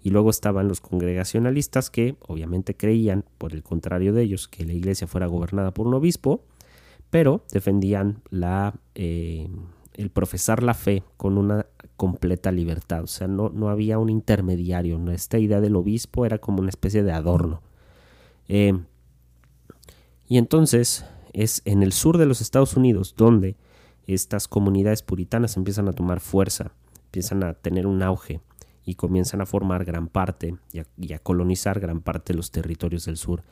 Y 0.00 0.10
luego 0.10 0.30
estaban 0.30 0.68
los 0.68 0.80
congregacionalistas 0.80 1.90
que 1.90 2.16
obviamente 2.20 2.76
creían, 2.76 3.24
por 3.38 3.52
el 3.52 3.62
contrario 3.62 4.12
de 4.12 4.22
ellos, 4.22 4.48
que 4.48 4.64
la 4.64 4.72
iglesia 4.72 5.06
fuera 5.06 5.26
gobernada 5.26 5.72
por 5.72 5.86
un 5.86 5.94
obispo, 5.94 6.44
pero 7.10 7.44
defendían 7.52 8.22
la, 8.30 8.74
eh, 8.94 9.48
el 9.94 10.10
profesar 10.10 10.62
la 10.62 10.74
fe 10.74 11.02
con 11.16 11.38
una 11.38 11.66
completa 11.96 12.50
libertad. 12.50 13.02
O 13.02 13.06
sea, 13.06 13.28
no, 13.28 13.48
no 13.50 13.68
había 13.68 13.98
un 13.98 14.10
intermediario. 14.10 14.98
Esta 15.10 15.38
idea 15.38 15.60
del 15.60 15.76
obispo 15.76 16.26
era 16.26 16.38
como 16.38 16.60
una 16.60 16.70
especie 16.70 17.02
de 17.02 17.12
adorno. 17.12 17.62
Eh, 18.48 18.78
y 20.32 20.38
entonces 20.38 21.04
es 21.34 21.60
en 21.66 21.82
el 21.82 21.92
sur 21.92 22.16
de 22.16 22.24
los 22.24 22.40
Estados 22.40 22.74
Unidos 22.76 23.14
donde 23.16 23.56
estas 24.06 24.48
comunidades 24.48 25.02
puritanas 25.02 25.58
empiezan 25.58 25.88
a 25.88 25.92
tomar 25.92 26.20
fuerza, 26.20 26.72
empiezan 27.04 27.44
a 27.44 27.52
tener 27.52 27.86
un 27.86 28.02
auge 28.02 28.40
y 28.86 28.94
comienzan 28.94 29.42
a 29.42 29.46
formar 29.46 29.84
gran 29.84 30.08
parte 30.08 30.56
y 30.72 31.12
a, 31.12 31.18
colonizar 31.18 31.80
gran 31.80 32.00
parte 32.00 32.32
de 32.32 32.38
los 32.38 32.50
territorios 32.50 33.04
del 33.04 33.18
sur 33.18 33.42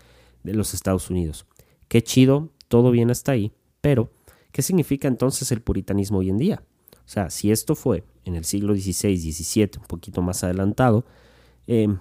de 0.42 0.54
los 0.54 0.72
Estados 0.72 1.10
Unidos. 1.10 1.44
Qué 1.88 2.02
chido, 2.02 2.48
todo 2.68 2.90
bien 2.90 3.10
hasta 3.10 3.32
ahí, 3.32 3.52
pero 3.82 4.10
¿Qué 4.50 4.62
significa 4.62 5.06
entonces 5.06 5.52
el 5.52 5.60
puritanismo 5.60 6.18
hoy 6.18 6.30
en 6.30 6.38
día? 6.38 6.62
O 6.94 7.08
sea, 7.08 7.30
si 7.30 7.50
esto 7.50 7.74
fue 7.74 8.04
en 8.24 8.34
el 8.36 8.44
siglo 8.44 8.74
XVI, 8.74 9.16
XVII, 9.16 9.70
un 9.78 9.86
poquito 9.86 10.22
más 10.22 10.42
adelantado, 10.44 11.04
em, 11.66 11.98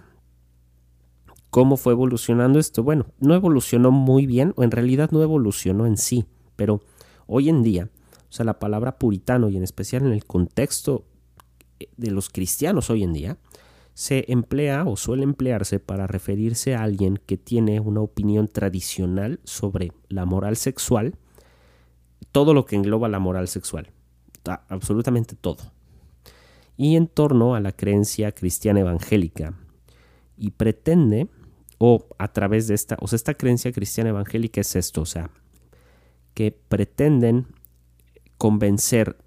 ¿cómo 1.49 1.77
fue 1.77 1.93
evolucionando 1.93 2.59
esto? 2.59 2.83
Bueno, 2.83 3.07
no 3.19 3.33
evolucionó 3.35 3.91
muy 3.91 4.25
bien, 4.25 4.53
o 4.55 4.63
en 4.63 4.71
realidad 4.71 5.11
no 5.11 5.21
evolucionó 5.23 5.85
en 5.85 5.97
sí, 5.97 6.25
pero 6.55 6.81
hoy 7.27 7.49
en 7.49 7.63
día, 7.63 7.89
o 8.29 8.31
sea, 8.31 8.45
la 8.45 8.59
palabra 8.59 8.97
puritano 8.97 9.49
y 9.49 9.57
en 9.57 9.63
especial 9.63 10.05
en 10.05 10.13
el 10.13 10.25
contexto 10.25 11.05
de 11.97 12.11
los 12.11 12.29
cristianos 12.29 12.89
hoy 12.89 13.03
en 13.03 13.13
día, 13.13 13.37
se 13.93 14.31
emplea 14.31 14.85
o 14.85 14.95
suele 14.95 15.23
emplearse 15.23 15.79
para 15.79 16.07
referirse 16.07 16.73
a 16.73 16.83
alguien 16.83 17.19
que 17.25 17.37
tiene 17.37 17.81
una 17.81 17.99
opinión 17.99 18.47
tradicional 18.47 19.41
sobre 19.43 19.91
la 20.07 20.25
moral 20.25 20.55
sexual, 20.55 21.15
todo 22.31 22.53
lo 22.53 22.65
que 22.65 22.77
engloba 22.77 23.09
la 23.09 23.19
moral 23.19 23.47
sexual, 23.47 23.91
absolutamente 24.69 25.35
todo, 25.35 25.73
y 26.77 26.95
en 26.95 27.07
torno 27.07 27.55
a 27.55 27.59
la 27.59 27.73
creencia 27.73 28.31
cristiana 28.31 28.79
evangélica, 28.79 29.53
y 30.37 30.51
pretende, 30.51 31.27
o 31.79 32.07
a 32.19 32.31
través 32.31 32.67
de 32.67 32.75
esta, 32.75 32.97
o 33.01 33.07
sea, 33.07 33.15
esta 33.15 33.33
creencia 33.33 33.71
cristiana 33.71 34.11
evangélica 34.11 34.61
es 34.61 34.75
esto, 34.75 35.01
o 35.01 35.05
sea, 35.05 35.31
que 36.35 36.51
pretenden 36.51 37.47
convencer, 38.37 39.17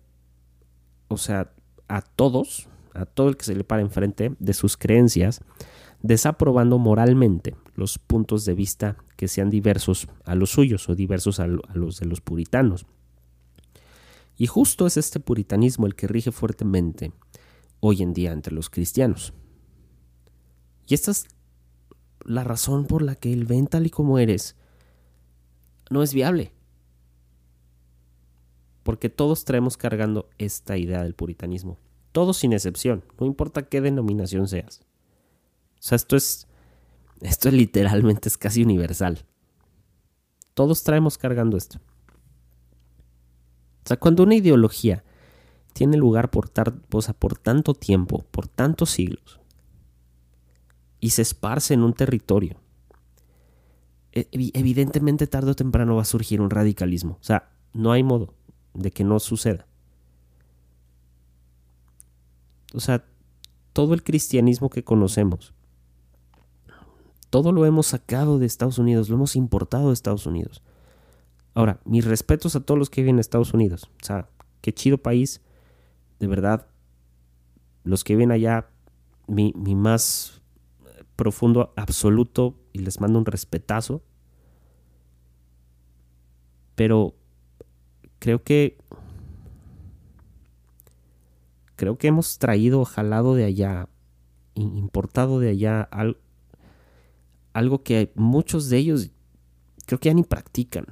o 1.08 1.16
sea, 1.16 1.52
a 1.88 2.02
todos, 2.02 2.68
a 2.94 3.06
todo 3.06 3.30
el 3.30 3.36
que 3.36 3.44
se 3.44 3.54
le 3.54 3.64
para 3.64 3.82
enfrente 3.82 4.36
de 4.38 4.52
sus 4.52 4.76
creencias, 4.76 5.40
desaprobando 6.02 6.78
moralmente 6.78 7.56
los 7.74 7.98
puntos 7.98 8.44
de 8.44 8.54
vista 8.54 8.96
que 9.16 9.28
sean 9.28 9.50
diversos 9.50 10.08
a 10.24 10.34
los 10.34 10.50
suyos 10.50 10.88
o 10.88 10.94
diversos 10.94 11.40
a, 11.40 11.46
los 11.46 12.00
de 12.00 12.06
los 12.06 12.20
puritanos. 12.20 12.86
Y 14.36 14.46
justo 14.46 14.86
es 14.86 14.96
este 14.96 15.20
puritanismo 15.20 15.86
el 15.86 15.94
que 15.94 16.08
rige 16.08 16.32
fuertemente 16.32 17.12
hoy 17.80 18.02
en 18.02 18.12
día 18.12 18.32
entre 18.32 18.54
los 18.54 18.68
cristianos. 18.68 19.32
Y 20.86 20.94
estas 20.94 21.26
la 22.24 22.44
razón 22.44 22.86
por 22.86 23.02
la 23.02 23.14
que 23.14 23.32
el 23.32 23.44
ven 23.44 23.66
tal 23.66 23.86
y 23.86 23.90
como 23.90 24.18
eres 24.18 24.56
no 25.90 26.02
es 26.02 26.14
viable. 26.14 26.52
Porque 28.82 29.08
todos 29.08 29.44
traemos 29.44 29.76
cargando 29.76 30.28
esta 30.38 30.76
idea 30.76 31.02
del 31.02 31.14
puritanismo. 31.14 31.78
Todos 32.12 32.38
sin 32.38 32.52
excepción, 32.52 33.04
no 33.18 33.26
importa 33.26 33.62
qué 33.62 33.80
denominación 33.80 34.48
seas. 34.48 34.80
O 35.74 35.82
sea, 35.82 35.96
esto 35.96 36.16
es 36.16 36.46
esto 37.22 37.48
es 37.48 37.54
literalmente 37.54 38.28
es 38.28 38.36
casi 38.36 38.62
universal. 38.64 39.24
Todos 40.54 40.82
traemos 40.82 41.16
cargando 41.18 41.56
esto. 41.56 41.78
O 43.84 43.88
sea, 43.88 43.96
cuando 43.96 44.24
una 44.24 44.34
ideología 44.34 45.04
tiene 45.72 45.96
lugar 45.96 46.30
por, 46.30 46.50
por 46.50 47.38
tanto 47.38 47.74
tiempo, 47.74 48.24
por 48.30 48.48
tantos 48.48 48.90
siglos, 48.90 49.40
y 51.02 51.10
se 51.10 51.22
esparce 51.22 51.74
en 51.74 51.82
un 51.82 51.94
territorio, 51.94 52.60
e, 54.12 54.28
evidentemente 54.30 55.26
tarde 55.26 55.50
o 55.50 55.56
temprano 55.56 55.96
va 55.96 56.02
a 56.02 56.04
surgir 56.06 56.40
un 56.40 56.48
radicalismo. 56.48 57.18
O 57.20 57.24
sea, 57.24 57.50
no 57.74 57.90
hay 57.90 58.04
modo 58.04 58.34
de 58.72 58.92
que 58.92 59.02
no 59.02 59.18
suceda. 59.18 59.66
O 62.72 62.78
sea, 62.78 63.04
todo 63.72 63.94
el 63.94 64.04
cristianismo 64.04 64.70
que 64.70 64.84
conocemos, 64.84 65.52
todo 67.30 67.50
lo 67.50 67.66
hemos 67.66 67.88
sacado 67.88 68.38
de 68.38 68.46
Estados 68.46 68.78
Unidos, 68.78 69.08
lo 69.08 69.16
hemos 69.16 69.34
importado 69.34 69.88
de 69.88 69.94
Estados 69.94 70.24
Unidos. 70.26 70.62
Ahora, 71.52 71.80
mis 71.84 72.04
respetos 72.04 72.54
a 72.54 72.60
todos 72.60 72.78
los 72.78 72.90
que 72.90 73.00
viven 73.00 73.16
en 73.16 73.20
Estados 73.20 73.52
Unidos. 73.52 73.90
O 74.00 74.04
sea, 74.04 74.28
qué 74.60 74.72
chido 74.72 74.98
país. 74.98 75.40
De 76.20 76.28
verdad, 76.28 76.68
los 77.82 78.04
que 78.04 78.14
viven 78.14 78.30
allá, 78.30 78.68
mi, 79.26 79.52
mi 79.56 79.74
más 79.74 80.41
profundo, 81.22 81.72
absoluto, 81.76 82.58
y 82.72 82.80
les 82.80 83.00
mando 83.00 83.20
un 83.20 83.26
respetazo. 83.26 84.02
Pero 86.74 87.14
creo 88.18 88.42
que 88.42 88.76
creo 91.76 91.96
que 91.96 92.08
hemos 92.08 92.38
traído, 92.38 92.84
jalado 92.84 93.36
de 93.36 93.44
allá, 93.44 93.88
importado 94.54 95.38
de 95.38 95.50
allá 95.50 95.88
algo 97.52 97.84
que 97.84 98.10
muchos 98.16 98.68
de 98.68 98.78
ellos 98.78 99.10
creo 99.86 100.00
que 100.00 100.08
ya 100.08 100.14
ni 100.14 100.24
practican. 100.24 100.86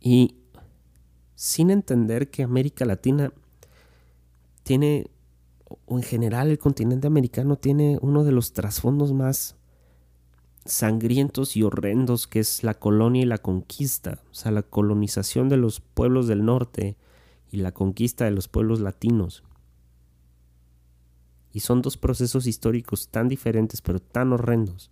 Y 0.00 0.36
sin 1.34 1.70
entender 1.70 2.30
que 2.30 2.44
América 2.44 2.84
Latina 2.84 3.32
tiene, 4.62 5.10
o 5.86 5.96
en 5.96 6.02
general 6.02 6.50
el 6.50 6.58
continente 6.58 7.06
americano 7.06 7.56
tiene 7.56 7.98
uno 8.00 8.24
de 8.24 8.32
los 8.32 8.52
trasfondos 8.52 9.12
más 9.12 9.56
sangrientos 10.64 11.56
y 11.56 11.62
horrendos 11.62 12.26
que 12.26 12.40
es 12.40 12.62
la 12.62 12.74
colonia 12.74 13.22
y 13.22 13.26
la 13.26 13.38
conquista, 13.38 14.20
o 14.30 14.34
sea, 14.34 14.52
la 14.52 14.62
colonización 14.62 15.48
de 15.48 15.56
los 15.56 15.80
pueblos 15.80 16.28
del 16.28 16.44
norte 16.44 16.96
y 17.50 17.58
la 17.58 17.72
conquista 17.72 18.24
de 18.24 18.30
los 18.30 18.48
pueblos 18.48 18.80
latinos. 18.80 19.42
Y 21.52 21.60
son 21.60 21.82
dos 21.82 21.96
procesos 21.96 22.46
históricos 22.46 23.08
tan 23.08 23.28
diferentes 23.28 23.82
pero 23.82 24.00
tan 24.00 24.32
horrendos. 24.32 24.90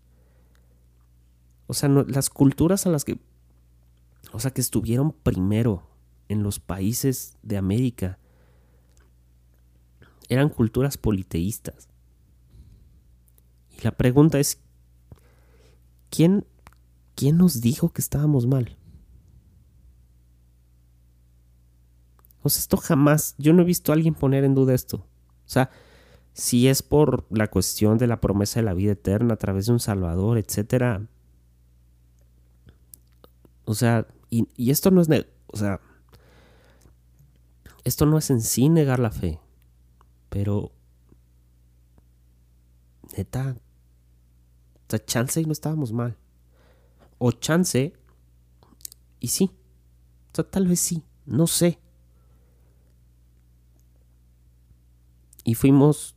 O 1.66 1.74
sea, 1.74 1.88
las 1.88 2.30
culturas 2.30 2.86
a 2.86 2.90
las 2.90 3.04
que 3.04 3.18
o 4.32 4.40
sea, 4.40 4.50
que 4.52 4.60
estuvieron 4.60 5.12
primero 5.12 5.82
en 6.28 6.42
los 6.42 6.60
países 6.60 7.36
de 7.42 7.56
América, 7.56 8.18
eran 10.30 10.48
culturas 10.48 10.96
politeístas. 10.96 11.88
Y 13.76 13.82
la 13.82 13.90
pregunta 13.90 14.38
es, 14.38 14.58
¿quién, 16.08 16.46
quién 17.14 17.36
nos 17.36 17.60
dijo 17.60 17.92
que 17.92 18.00
estábamos 18.00 18.46
mal? 18.46 18.78
O 22.42 22.48
sea, 22.48 22.60
esto 22.60 22.78
jamás, 22.78 23.34
yo 23.36 23.52
no 23.52 23.62
he 23.62 23.66
visto 23.66 23.92
a 23.92 23.94
alguien 23.96 24.14
poner 24.14 24.44
en 24.44 24.54
duda 24.54 24.72
esto. 24.72 24.96
O 24.96 25.52
sea, 25.52 25.70
si 26.32 26.68
es 26.68 26.82
por 26.82 27.26
la 27.30 27.48
cuestión 27.48 27.98
de 27.98 28.06
la 28.06 28.20
promesa 28.20 28.60
de 28.60 28.64
la 28.64 28.72
vida 28.72 28.92
eterna 28.92 29.34
a 29.34 29.36
través 29.36 29.66
de 29.66 29.72
un 29.72 29.80
Salvador, 29.80 30.38
etcétera. 30.38 31.06
O 33.64 33.74
sea, 33.74 34.06
y, 34.30 34.70
esto 34.70 34.90
no 34.90 35.02
es, 35.02 35.08
o 35.48 35.56
sea, 35.56 35.80
esto 37.84 38.06
no 38.06 38.16
es 38.16 38.30
en 38.30 38.40
sí 38.40 38.68
negar 38.68 39.00
la 39.00 39.10
fe, 39.10 39.40
pero 40.30 40.72
neta, 43.16 43.56
o 43.56 44.84
sea, 44.88 45.04
chance 45.04 45.40
y 45.40 45.44
no 45.44 45.52
estábamos 45.52 45.92
mal. 45.92 46.16
O 47.18 47.32
chance, 47.32 47.92
y 49.18 49.28
sí, 49.28 49.50
o 50.32 50.34
sea, 50.34 50.48
tal 50.48 50.66
vez 50.66 50.80
sí, 50.80 51.02
no 51.26 51.46
sé. 51.46 51.78
Y 55.44 55.54
fuimos 55.54 56.16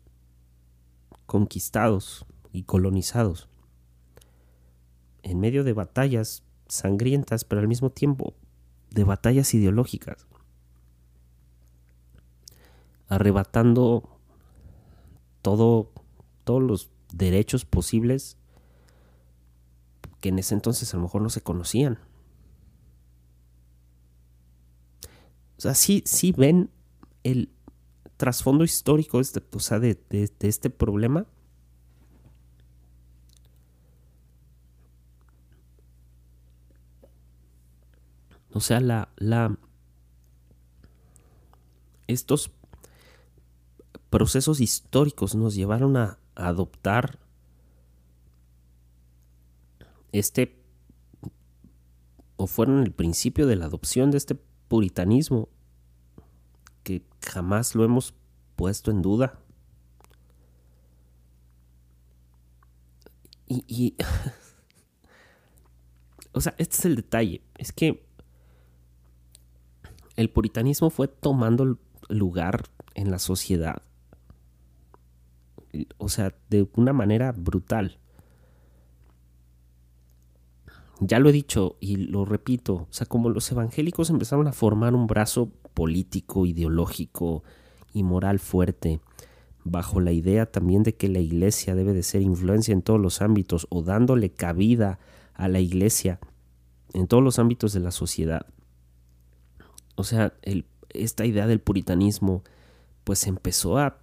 conquistados 1.26 2.26
y 2.52 2.64
colonizados 2.64 3.50
en 5.24 5.40
medio 5.40 5.64
de 5.64 5.74
batallas 5.74 6.44
sangrientas, 6.68 7.44
pero 7.44 7.62
al 7.62 7.68
mismo 7.68 7.90
tiempo 7.90 8.36
de 8.92 9.04
batallas 9.04 9.54
ideológicas, 9.54 10.28
arrebatando 13.08 14.10
todo, 15.42 15.92
todos 16.44 16.62
los 16.62 16.90
derechos 17.14 17.66
posibles 17.66 18.38
que 20.20 20.30
en 20.30 20.40
ese 20.40 20.56
entonces 20.56 20.94
a 20.94 20.98
lo 20.98 21.04
mejor 21.04 21.22
no 21.22 21.30
se 21.30 21.42
conocían. 21.42 22.00
O 25.58 25.62
sea, 25.62 25.76
sí, 25.76 26.04
sí 26.06 26.32
ven 26.32 26.70
el 27.24 27.50
trasfondo 28.18 28.64
histórico 28.64 29.20
este, 29.20 29.42
de, 29.80 30.00
de 30.10 30.48
este 30.48 30.70
problema. 30.70 31.26
O 38.54 38.60
sea, 38.60 38.80
la, 38.80 39.10
la, 39.18 39.58
estos 42.08 42.52
procesos 44.14 44.62
históricos 44.62 45.34
nos 45.34 45.56
llevaron 45.56 45.98
a, 45.98 46.20
adoptar 46.36 47.18
este, 50.12 50.62
o 52.36 52.46
fueron 52.46 52.84
el 52.84 52.92
principio 52.92 53.48
de 53.48 53.56
la 53.56 53.66
adopción 53.66 54.12
de 54.12 54.20
este 54.20 54.36
puritanismo 54.36 55.50
que 56.84 57.04
jamás 57.26 57.74
lo 57.74 57.86
hemos 57.86 58.14
puesto 58.56 58.92
en 58.92 59.02
duda. 59.02 59.40
Y, 63.48 63.96
o 66.34 66.40
sea, 66.40 66.54
este 66.60 66.78
es 66.78 66.86
el 66.86 66.98
detalle, 66.98 67.42
es 67.58 67.72
que 67.72 68.06
el 70.16 70.30
puritanismo 70.30 70.92
fue 70.92 71.08
tomando 71.08 71.80
lugar 72.10 72.66
en 72.94 73.10
la 73.10 73.18
sociedad. 73.18 73.82
O 75.98 76.10
sea, 76.10 76.36
de 76.50 76.68
una 76.76 76.94
manera 76.94 77.32
brutal. 77.32 77.98
Ya 81.00 81.20
lo 81.20 81.30
he 81.30 81.34
dicho 81.34 81.76
y 81.80 81.98
lo 81.98 82.24
repito, 82.24 82.74
o 82.74 82.88
sea, 82.92 83.06
como 83.06 83.30
los 83.30 83.52
evangélicos 83.52 84.10
empezaron 84.10 84.48
a 84.48 84.54
formar 84.54 84.96
un 84.96 85.08
brazo 85.08 85.50
político, 85.74 86.46
ideológico 86.46 87.44
y 87.94 88.04
moral 88.04 88.40
fuerte, 88.40 89.02
bajo 89.66 90.00
la 90.00 90.12
idea 90.12 90.46
también 90.46 90.84
de 90.84 90.96
que 90.96 91.10
la 91.10 91.20
iglesia 91.20 91.76
debe 91.76 91.94
de 91.94 92.04
ser 92.04 92.22
influencia 92.22 92.72
en 92.72 92.84
todos 92.84 93.02
los 93.02 93.22
ámbitos 93.22 93.68
o 93.70 93.82
dándole 93.82 94.30
cabida 94.30 95.00
a 95.34 95.48
la 95.48 95.60
iglesia 95.60 96.20
en 96.94 97.08
todos 97.08 97.24
los 97.24 97.40
ámbitos 97.40 97.74
de 97.74 97.80
la 97.80 97.92
sociedad 97.92 98.46
o 99.96 100.04
sea, 100.04 100.34
esta 100.90 101.26
idea 101.26 101.48
del 101.48 101.60
puritanismo, 101.60 102.44
pues 103.04 103.28
empezó 103.28 103.78
a, 103.78 103.98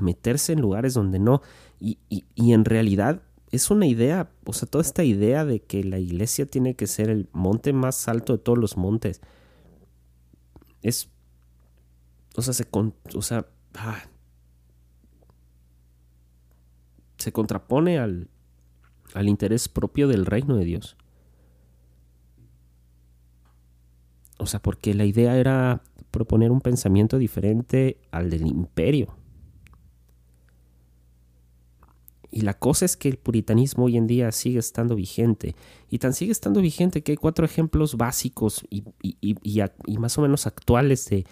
meterse 0.00 0.52
en 0.52 0.60
lugares 0.60 0.94
donde 0.94 1.18
no. 1.18 1.42
Y, 1.80 1.98
y, 2.08 2.52
en 2.52 2.64
realidad 2.64 3.22
es 3.50 3.70
una 3.70 3.86
idea, 3.86 4.30
o 4.44 4.52
sea, 4.52 4.68
toda 4.68 4.82
esta 4.82 5.02
idea 5.02 5.44
de 5.44 5.60
que 5.60 5.82
la 5.82 5.98
iglesia 5.98 6.46
tiene 6.46 6.76
que 6.76 6.86
ser 6.86 7.10
el 7.10 7.28
monte 7.32 7.72
más 7.72 8.06
alto 8.06 8.34
de 8.34 8.38
todos 8.38 8.58
los 8.58 8.76
montes. 8.76 9.20
Es. 10.82 11.08
O 12.36 12.42
sea, 12.42 12.54
se. 12.54 12.66
o 12.72 13.22
sea. 13.22 13.46
Ah, 13.74 14.02
se 17.18 17.32
contrapone 17.32 17.98
al, 17.98 18.28
al 19.14 19.28
interés 19.28 19.68
propio 19.68 20.08
del 20.08 20.26
reino 20.26 20.56
de 20.56 20.64
Dios. 20.64 20.96
O 24.38 24.46
sea, 24.46 24.60
porque 24.60 24.94
la 24.94 25.04
idea 25.04 25.36
era 25.36 25.82
proponer 26.10 26.50
un 26.50 26.60
pensamiento 26.60 27.18
diferente 27.18 27.98
al 28.10 28.30
del 28.30 28.46
imperio. 28.46 29.14
Y 32.30 32.42
la 32.42 32.54
cosa 32.54 32.84
es 32.84 32.96
que 32.96 33.08
el 33.08 33.16
puritanismo 33.16 33.84
hoy 33.84 33.96
en 33.96 34.06
día 34.06 34.30
sigue 34.30 34.58
estando 34.58 34.94
vigente. 34.94 35.56
Y 35.88 35.98
tan 35.98 36.12
sigue 36.12 36.32
estando 36.32 36.60
vigente 36.60 37.02
que 37.02 37.12
hay 37.12 37.16
cuatro 37.16 37.44
ejemplos 37.44 37.96
básicos 37.96 38.64
y, 38.70 38.84
más 39.98 40.16
o 40.16 40.22
menos 40.22 40.46
actuales 40.46 41.08
de, 41.08 41.24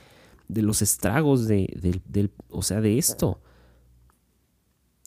los 0.48 0.82
estragos 0.82 1.46
de, 1.46 2.30
o 2.50 2.62
sea, 2.62 2.80
de 2.80 2.98
esto. 2.98 3.40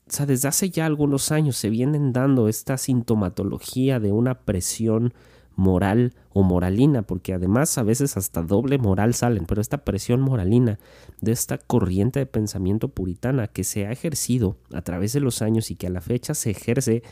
O 0.07 0.13
sea, 0.13 0.25
desde 0.25 0.47
hace 0.47 0.69
ya 0.69 0.85
algunos 0.85 1.31
años 1.31 1.57
se 1.57 1.69
vienen 1.69 2.13
dando 2.13 2.47
esta 2.47 2.77
sintomatología 2.77 3.99
de 3.99 4.11
una 4.11 4.39
presión 4.41 5.13
moral 5.55 6.13
o 6.33 6.43
moralina, 6.43 7.01
porque 7.01 7.33
además 7.33 7.77
a 7.77 7.83
veces 7.83 8.17
hasta 8.17 8.41
doble 8.41 8.77
moral 8.77 9.13
salen, 9.13 9.45
pero 9.45 9.61
esta 9.61 9.83
presión 9.83 10.21
moralina 10.21 10.79
de 11.19 11.31
esta 11.31 11.57
corriente 11.57 12.19
de 12.19 12.25
pensamiento 12.25 12.89
puritana 12.89 13.47
que 13.47 13.63
se 13.63 13.85
ha 13.85 13.91
ejercido 13.91 14.57
a 14.73 14.81
través 14.81 15.13
de 15.13 15.19
los 15.19 15.41
años 15.41 15.71
y 15.71 15.75
que 15.75 15.87
a 15.87 15.91
la 15.91 16.01
fecha 16.01 16.33
se 16.33 16.51
ejerce 16.51 17.03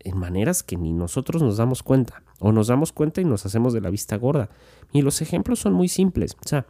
en 0.00 0.18
maneras 0.18 0.62
que 0.62 0.76
ni 0.76 0.92
nosotros 0.92 1.42
nos 1.42 1.56
damos 1.56 1.82
cuenta, 1.82 2.22
o 2.38 2.52
nos 2.52 2.66
damos 2.66 2.92
cuenta 2.92 3.20
y 3.20 3.24
nos 3.24 3.46
hacemos 3.46 3.72
de 3.72 3.80
la 3.80 3.90
vista 3.90 4.16
gorda. 4.16 4.50
Y 4.92 5.02
los 5.02 5.22
ejemplos 5.22 5.60
son 5.60 5.74
muy 5.74 5.88
simples. 5.88 6.36
O 6.44 6.48
sea, 6.48 6.66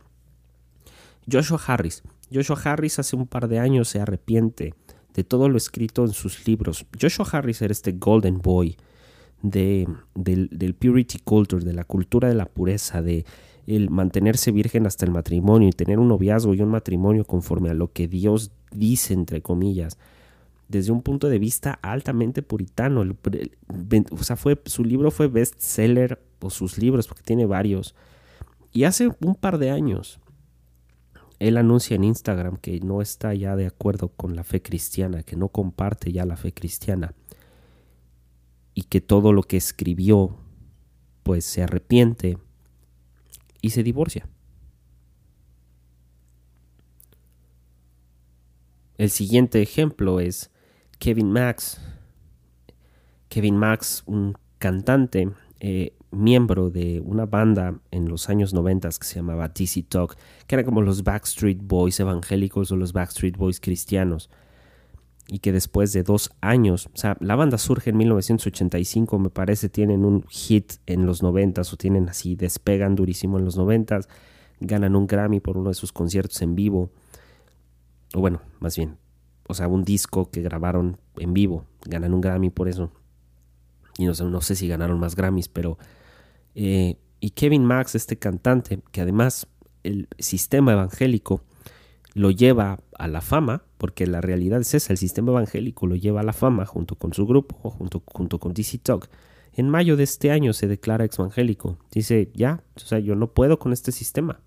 Joshua 1.31 1.61
Harris. 1.67 2.03
Joshua 2.33 2.59
Harris 2.65 2.99
hace 2.99 3.17
un 3.17 3.27
par 3.27 3.49
de 3.49 3.59
años 3.59 3.89
se 3.89 4.01
arrepiente 4.01 4.75
de 5.15 5.25
todo 5.25 5.49
lo 5.49 5.57
escrito 5.57 6.05
en 6.05 6.13
sus 6.13 6.47
libros. 6.47 6.87
Joshua 7.01 7.27
Harris 7.31 7.63
era 7.63 7.73
este 7.73 7.93
Golden 7.93 8.39
Boy 8.39 8.77
de, 9.43 9.89
del, 10.15 10.75
purity 10.75 11.19
culture, 11.19 11.65
de 11.65 11.73
la 11.73 11.85
cultura 11.85 12.29
de 12.29 12.35
la 12.35 12.47
pureza, 12.47 13.03
de 13.03 13.25
el 13.67 13.91
mantenerse 13.91 14.51
virgen 14.51 14.87
hasta 14.87 15.05
el 15.05 15.13
matrimonio 15.13 15.69
y 15.69 15.73
tener 15.73 15.99
un 15.99 16.09
noviazgo 16.09 16.55
y 16.55 16.61
un 16.63 16.71
matrimonio 16.71 17.25
conforme 17.25 17.71
a 17.71 17.75
lo 17.75 17.93
que 17.93 18.09
Dios 18.09 18.51
dice, 18.73 19.15
entre 19.15 19.43
comillas, 19.43 19.99
desde 20.69 20.91
un 20.91 21.03
punto 21.03 21.29
de 21.29 21.39
vista 21.39 21.79
altamente 21.83 22.43
puritano. 22.43 23.05
o 24.11 24.25
sea, 24.25 24.37
fue, 24.37 24.61
su 24.65 24.85
libro 24.85 25.11
fue 25.11 25.29
bestseller, 25.29 26.21
o 26.41 26.51
sus 26.51 26.77
libros, 26.79 27.07
porque 27.07 27.23
tiene 27.23 27.47
varios. 27.47 27.95
Y 28.73 28.85
hace 28.85 29.11
un 29.21 29.37
par 29.37 29.59
de 29.59 29.71
años, 29.71 30.19
él 31.39 31.57
anuncia 31.57 31.95
en 31.95 32.03
Instagram 32.03 32.57
que 32.57 32.81
no 32.81 33.01
está 33.01 33.33
ya 33.35 33.55
de 33.55 33.67
acuerdo 33.67 34.09
con 34.09 34.35
la 34.35 34.43
fe 34.43 34.61
cristiana, 34.61 35.23
que 35.23 35.37
no 35.37 35.49
comparte 35.49 36.11
ya 36.11 36.25
la 36.25 36.37
fe 36.37 36.53
cristiana 36.53 37.15
y 38.75 38.85
que 38.85 39.01
todo 39.01 39.33
lo 39.33 39.43
que 39.43 39.57
escribió 39.57 40.37
pues 41.23 41.45
se 41.45 41.63
arrepiente 41.63 42.39
y 43.61 43.71
se 43.71 43.83
divorcia. 43.83 44.29
El 48.99 49.11
siguiente 49.11 49.63
ejemplo 49.63 50.21
es 50.21 50.51
Kevin 50.99 51.33
Max. 51.33 51.81
Kevin 53.29 53.57
Max, 53.57 54.03
un 54.07 54.37
cantante, 54.59 55.31
eh, 55.61 55.97
miembro 56.11 56.71
de 56.71 57.01
una 57.01 57.25
banda 57.25 57.81
en 57.91 58.09
los 58.09 58.29
años 58.29 58.53
90 58.53 58.91
que 58.91 59.07
se 59.07 59.17
llamaba 59.17 59.49
DC 59.49 59.85
Talk, 59.89 60.17
que 60.47 60.55
era 60.55 60.65
como 60.65 60.83
los 60.83 61.03
Backstreet 61.03 61.59
Boys 61.63 61.99
evangélicos 62.01 62.71
o 62.71 62.77
los 62.77 62.93
Backstreet 62.93 63.37
Boys 63.37 63.61
cristianos 63.61 64.29
y 65.33 65.39
que 65.39 65.51
después 65.51 65.95
de 65.95 66.03
dos 66.03 66.31
años, 66.43 66.91
o 66.93 66.97
sea, 66.99 67.17
la 67.21 67.37
banda 67.37 67.57
surge 67.57 67.89
en 67.89 67.97
1985, 67.97 69.19
me 69.19 69.31
parece, 69.31 69.71
tienen 69.71 70.05
un 70.05 70.25
hit 70.29 70.75
en 70.85 71.07
los 71.07 71.23
90 71.23 71.63
o 71.63 71.77
tienen 71.79 72.11
así, 72.11 72.37
despegan 72.37 72.95
durísimo 72.95 73.39
en 73.39 73.47
los 73.47 73.57
90 73.57 74.01
ganan 74.61 74.95
un 74.95 75.07
Grammy 75.07 75.41
por 75.41 75.57
uno 75.57 75.71
de 75.71 75.75
sus 75.75 75.91
conciertos 75.91 76.43
en 76.43 76.55
vivo, 76.55 76.91
o 78.15 78.21
bueno, 78.21 78.43
más 78.61 78.77
bien, 78.77 78.99
o 79.49 79.55
sea, 79.55 79.69
un 79.69 79.85
disco 79.85 80.31
que 80.31 80.43
grabaron 80.43 80.99
en 81.17 81.33
vivo, 81.33 81.65
ganan 81.87 82.13
un 82.13 82.21
Grammy 82.21 82.51
por 82.51 82.69
eso, 82.69 82.93
y 83.97 84.05
no 84.05 84.13
sé, 84.13 84.25
no 84.25 84.43
sé 84.43 84.55
si 84.55 84.69
ganaron 84.69 85.01
más 85.01 85.17
Grammys, 85.17 85.49
pero... 85.49 85.79
Eh, 86.55 86.99
y 87.21 87.31
Kevin 87.31 87.65
Max, 87.65 87.95
este 87.95 88.19
cantante, 88.19 88.81
que 88.91 89.01
además 89.01 89.47
el 89.83 90.09
sistema 90.19 90.73
evangélico 90.73 91.43
lo 92.15 92.31
lleva 92.31 92.81
a 92.99 93.09
la 93.09 93.21
fama, 93.21 93.65
porque 93.79 94.07
la 94.07 94.21
realidad 94.21 94.61
es 94.61 94.75
esa, 94.75 94.93
el 94.93 94.99
sistema 94.99 95.33
evangélico 95.33 95.87
lo 95.87 95.97
lleva 95.97 96.21
a 96.21 96.25
la 96.25 96.33
fama 96.33 96.67
junto 96.67 96.97
con 96.97 97.13
su 97.15 97.27
grupo, 97.27 97.71
junto, 97.71 98.03
junto 98.07 98.39
con 98.39 98.55
DC 98.55 98.79
Talk. 98.79 99.09
En 99.55 99.69
mayo 99.69 99.97
de 99.97 100.05
este 100.05 100.31
año 100.31 100.53
se 100.53 100.67
declara 100.67 101.05
evangélico. 101.05 101.79
Dice, 101.91 102.31
ya, 102.35 102.63
o 102.77 102.81
sea, 102.81 102.99
yo 102.99 103.15
no 103.15 103.33
puedo 103.33 103.59
con 103.59 103.73
este 103.73 103.93
sistema. 103.93 104.41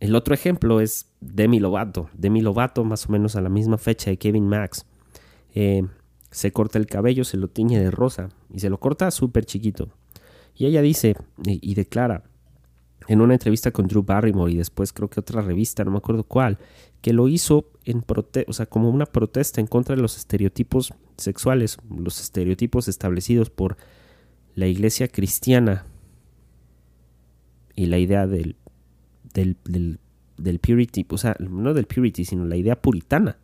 El 0.00 0.16
otro 0.16 0.34
ejemplo 0.34 0.80
es 0.80 1.12
Demi 1.20 1.60
Lovato. 1.60 2.10
Demi 2.12 2.40
Lovato, 2.40 2.82
más 2.82 3.08
o 3.08 3.12
menos 3.12 3.36
a 3.36 3.40
la 3.40 3.48
misma 3.48 3.78
fecha 3.78 4.10
de 4.10 4.16
Kevin 4.16 4.48
Max, 4.48 4.84
eh, 5.54 5.86
se 6.32 6.50
corta 6.50 6.78
el 6.78 6.86
cabello, 6.86 7.24
se 7.24 7.36
lo 7.36 7.46
tiñe 7.48 7.78
de 7.78 7.90
rosa 7.90 8.30
y 8.52 8.58
se 8.58 8.70
lo 8.70 8.80
corta 8.80 9.10
súper 9.12 9.44
chiquito. 9.44 9.90
Y 10.56 10.66
ella 10.66 10.82
dice 10.82 11.16
y 11.44 11.74
declara, 11.74 12.24
en 13.08 13.20
una 13.20 13.34
entrevista 13.34 13.70
con 13.70 13.86
Drew 13.86 14.02
Barrymore 14.02 14.52
y 14.52 14.56
después 14.56 14.92
creo 14.92 15.08
que 15.08 15.20
otra 15.20 15.42
revista, 15.42 15.84
no 15.84 15.90
me 15.90 15.98
acuerdo 15.98 16.24
cuál, 16.24 16.58
que 17.00 17.12
lo 17.12 17.28
hizo 17.28 17.66
en 17.84 18.04
o 18.46 18.66
como 18.66 18.90
una 18.90 19.06
protesta 19.06 19.60
en 19.60 19.66
contra 19.66 19.96
de 19.96 20.02
los 20.02 20.16
estereotipos 20.16 20.94
sexuales, 21.16 21.78
los 21.90 22.20
estereotipos 22.20 22.88
establecidos 22.88 23.50
por 23.50 23.76
la 24.54 24.66
iglesia 24.66 25.08
cristiana 25.08 25.84
y 27.74 27.86
la 27.86 27.98
idea 27.98 28.26
del, 28.26 28.56
del, 29.34 29.56
del, 29.64 29.98
del 30.36 30.58
purity, 30.58 31.06
o 31.08 31.18
sea, 31.18 31.36
no 31.40 31.74
del 31.74 31.86
purity, 31.86 32.24
sino 32.24 32.44
la 32.44 32.56
idea 32.56 32.80
puritana. 32.80 33.38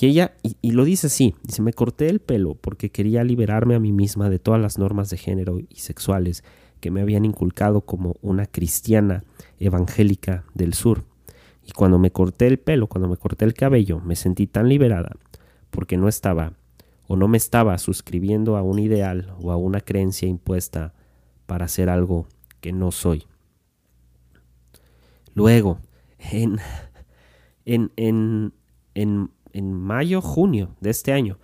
Y 0.00 0.06
ella, 0.06 0.34
y, 0.42 0.56
y, 0.62 0.70
lo 0.70 0.84
dice 0.84 1.08
así, 1.08 1.34
dice, 1.42 1.60
me 1.60 1.72
corté 1.72 2.08
el 2.08 2.20
pelo 2.20 2.54
porque 2.54 2.90
quería 2.90 3.24
liberarme 3.24 3.74
a 3.74 3.80
mí 3.80 3.92
misma 3.92 4.30
de 4.30 4.38
todas 4.38 4.60
las 4.60 4.78
normas 4.78 5.10
de 5.10 5.16
género 5.16 5.58
y 5.58 5.74
sexuales 5.76 6.44
que 6.80 6.90
me 6.90 7.00
habían 7.00 7.24
inculcado 7.24 7.82
como 7.82 8.16
una 8.22 8.46
cristiana 8.46 9.24
evangélica 9.58 10.44
del 10.54 10.74
sur. 10.74 11.04
Y 11.66 11.72
cuando 11.72 11.98
me 11.98 12.10
corté 12.10 12.46
el 12.46 12.58
pelo, 12.58 12.86
cuando 12.86 13.08
me 13.08 13.16
corté 13.16 13.44
el 13.44 13.54
cabello, 13.54 14.00
me 14.00 14.16
sentí 14.16 14.46
tan 14.46 14.68
liberada 14.68 15.16
porque 15.70 15.96
no 15.96 16.08
estaba 16.08 16.54
o 17.06 17.16
no 17.16 17.26
me 17.26 17.38
estaba 17.38 17.76
suscribiendo 17.78 18.56
a 18.56 18.62
un 18.62 18.78
ideal 18.78 19.34
o 19.40 19.50
a 19.50 19.56
una 19.56 19.80
creencia 19.80 20.28
impuesta 20.28 20.94
para 21.46 21.64
hacer 21.64 21.88
algo 21.88 22.26
que 22.60 22.72
no 22.72 22.90
soy. 22.90 23.26
Luego, 25.34 25.78
en, 26.18 26.58
en, 27.64 27.92
en, 27.96 28.52
en, 28.94 29.30
en 29.52 29.72
mayo, 29.72 30.20
junio 30.20 30.76
de 30.80 30.90
este 30.90 31.12
año, 31.12 31.38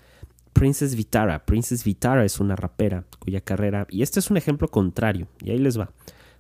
Princess 0.65 0.97
Vitara. 0.97 1.45
Princess 1.45 1.85
Vitara 1.85 2.25
es 2.25 2.41
una 2.41 2.57
rapera 2.57 3.05
cuya 3.19 3.43
carrera, 3.43 3.87
y 3.91 4.01
este 4.01 4.19
es 4.19 4.31
un 4.31 4.39
ejemplo 4.39 4.67
contrario, 4.69 5.29
y 5.43 5.51
ahí 5.51 5.59
les 5.59 5.79
va. 5.79 5.93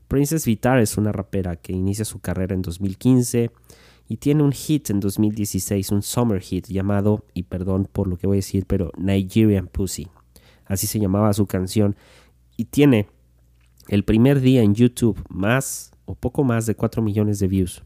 Princess 0.09 0.47
Vitara 0.47 0.81
es 0.81 0.97
una 0.97 1.13
rapera 1.13 1.57
que 1.57 1.75
inicia 1.75 2.07
su 2.07 2.21
carrera 2.21 2.55
en 2.55 2.63
2015 2.63 3.51
y 4.09 4.17
tiene 4.17 4.43
un 4.43 4.53
hit 4.53 4.89
en 4.89 5.01
2016, 5.01 5.91
un 5.91 6.01
summer 6.01 6.41
hit 6.41 6.69
llamado, 6.69 7.27
y 7.35 7.43
perdón 7.43 7.87
por 7.93 8.09
lo 8.09 8.17
que 8.17 8.27
voy 8.27 8.37
a 8.37 8.39
decir, 8.39 8.65
pero 8.67 8.93
Nigerian 8.97 9.67
Pussy. 9.67 10.09
Así 10.65 10.87
se 10.87 10.99
llamaba 10.99 11.31
su 11.35 11.45
canción. 11.45 11.95
Y 12.57 12.65
tiene 12.65 13.09
el 13.89 14.05
primer 14.05 14.41
día 14.41 14.63
en 14.63 14.75
YouTube 14.75 15.23
más 15.29 15.93
o 16.07 16.15
poco 16.15 16.45
más 16.45 16.65
de 16.65 16.77
4 16.77 17.03
millones 17.03 17.41
de 17.41 17.47
views 17.47 17.83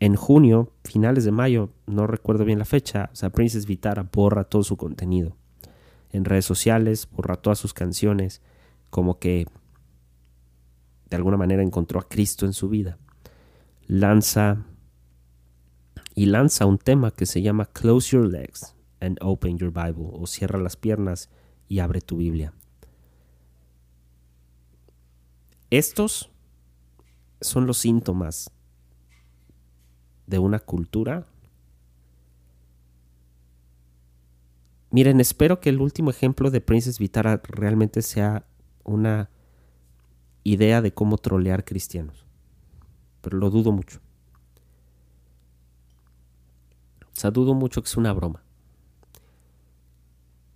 en 0.00 0.16
junio, 0.16 0.72
finales 0.82 1.24
de 1.24 1.30
mayo, 1.30 1.70
no 1.86 2.06
recuerdo 2.06 2.46
bien 2.46 2.58
la 2.58 2.64
fecha, 2.64 3.10
o 3.12 3.16
sea, 3.16 3.30
Princess 3.30 3.66
Vitara 3.66 4.08
borra 4.10 4.44
todo 4.44 4.62
su 4.62 4.78
contenido. 4.78 5.36
En 6.10 6.24
redes 6.24 6.46
sociales, 6.46 7.06
borra 7.12 7.36
todas 7.36 7.58
sus 7.58 7.74
canciones, 7.74 8.40
como 8.88 9.18
que 9.18 9.46
de 11.10 11.16
alguna 11.16 11.36
manera 11.36 11.62
encontró 11.62 12.00
a 12.00 12.08
Cristo 12.08 12.46
en 12.46 12.54
su 12.54 12.70
vida. 12.70 12.98
Lanza 13.86 14.64
y 16.14 16.26
lanza 16.26 16.64
un 16.64 16.78
tema 16.78 17.10
que 17.10 17.26
se 17.26 17.42
llama 17.42 17.66
Close 17.66 18.16
Your 18.16 18.26
Legs 18.26 18.74
and 19.00 19.18
Open 19.20 19.58
Your 19.58 19.70
Bible, 19.70 20.08
o 20.12 20.26
cierra 20.26 20.58
las 20.58 20.76
piernas 20.76 21.28
y 21.68 21.80
abre 21.80 22.00
tu 22.00 22.16
Biblia. 22.16 22.54
Estos 25.68 26.30
son 27.42 27.66
los 27.66 27.76
síntomas 27.76 28.50
de 30.30 30.38
una 30.38 30.60
cultura. 30.60 31.26
Miren, 34.90 35.20
espero 35.20 35.60
que 35.60 35.70
el 35.70 35.80
último 35.80 36.10
ejemplo 36.10 36.50
de 36.50 36.60
Princess 36.60 36.98
Vitara 36.98 37.42
realmente 37.44 38.00
sea 38.00 38.46
una 38.84 39.28
idea 40.44 40.80
de 40.80 40.94
cómo 40.94 41.18
trolear 41.18 41.64
cristianos. 41.64 42.26
Pero 43.20 43.38
lo 43.38 43.50
dudo 43.50 43.72
mucho. 43.72 44.00
O 47.02 47.20
sea, 47.20 47.30
dudo 47.30 47.52
mucho 47.54 47.82
que 47.82 47.88
es 47.88 47.96
una 47.96 48.12
broma. 48.12 48.42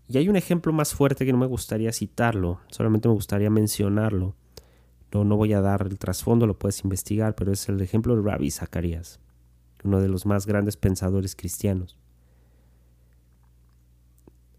Y 0.09 0.19
hay 0.19 0.29
un 0.29 0.37
ejemplo 0.37 0.73
más 0.73 0.95
fuerte 0.95 1.27
que 1.27 1.33
no 1.33 1.39
me 1.39 1.47
gustaría 1.47 1.93
citarlo, 1.93 2.61
solamente 2.69 3.09
me 3.09 3.15
gustaría 3.15 3.51
mencionarlo. 3.51 4.37
No, 5.13 5.25
no 5.25 5.37
voy 5.37 5.53
a 5.53 5.61
dar 5.61 5.87
el 5.87 5.99
trasfondo, 5.99 6.47
lo 6.47 6.59
puedes 6.59 6.83
investigar, 6.85 7.35
pero 7.35 7.53
es 7.53 7.69
el 7.69 7.81
ejemplo 7.81 8.17
de 8.17 8.23
Rabbi 8.23 8.51
Zacarías. 8.51 9.21
Uno 9.85 10.01
de 10.01 10.09
los 10.09 10.27
más 10.27 10.47
grandes 10.47 10.77
pensadores 10.77 11.37
cristianos. 11.37 11.97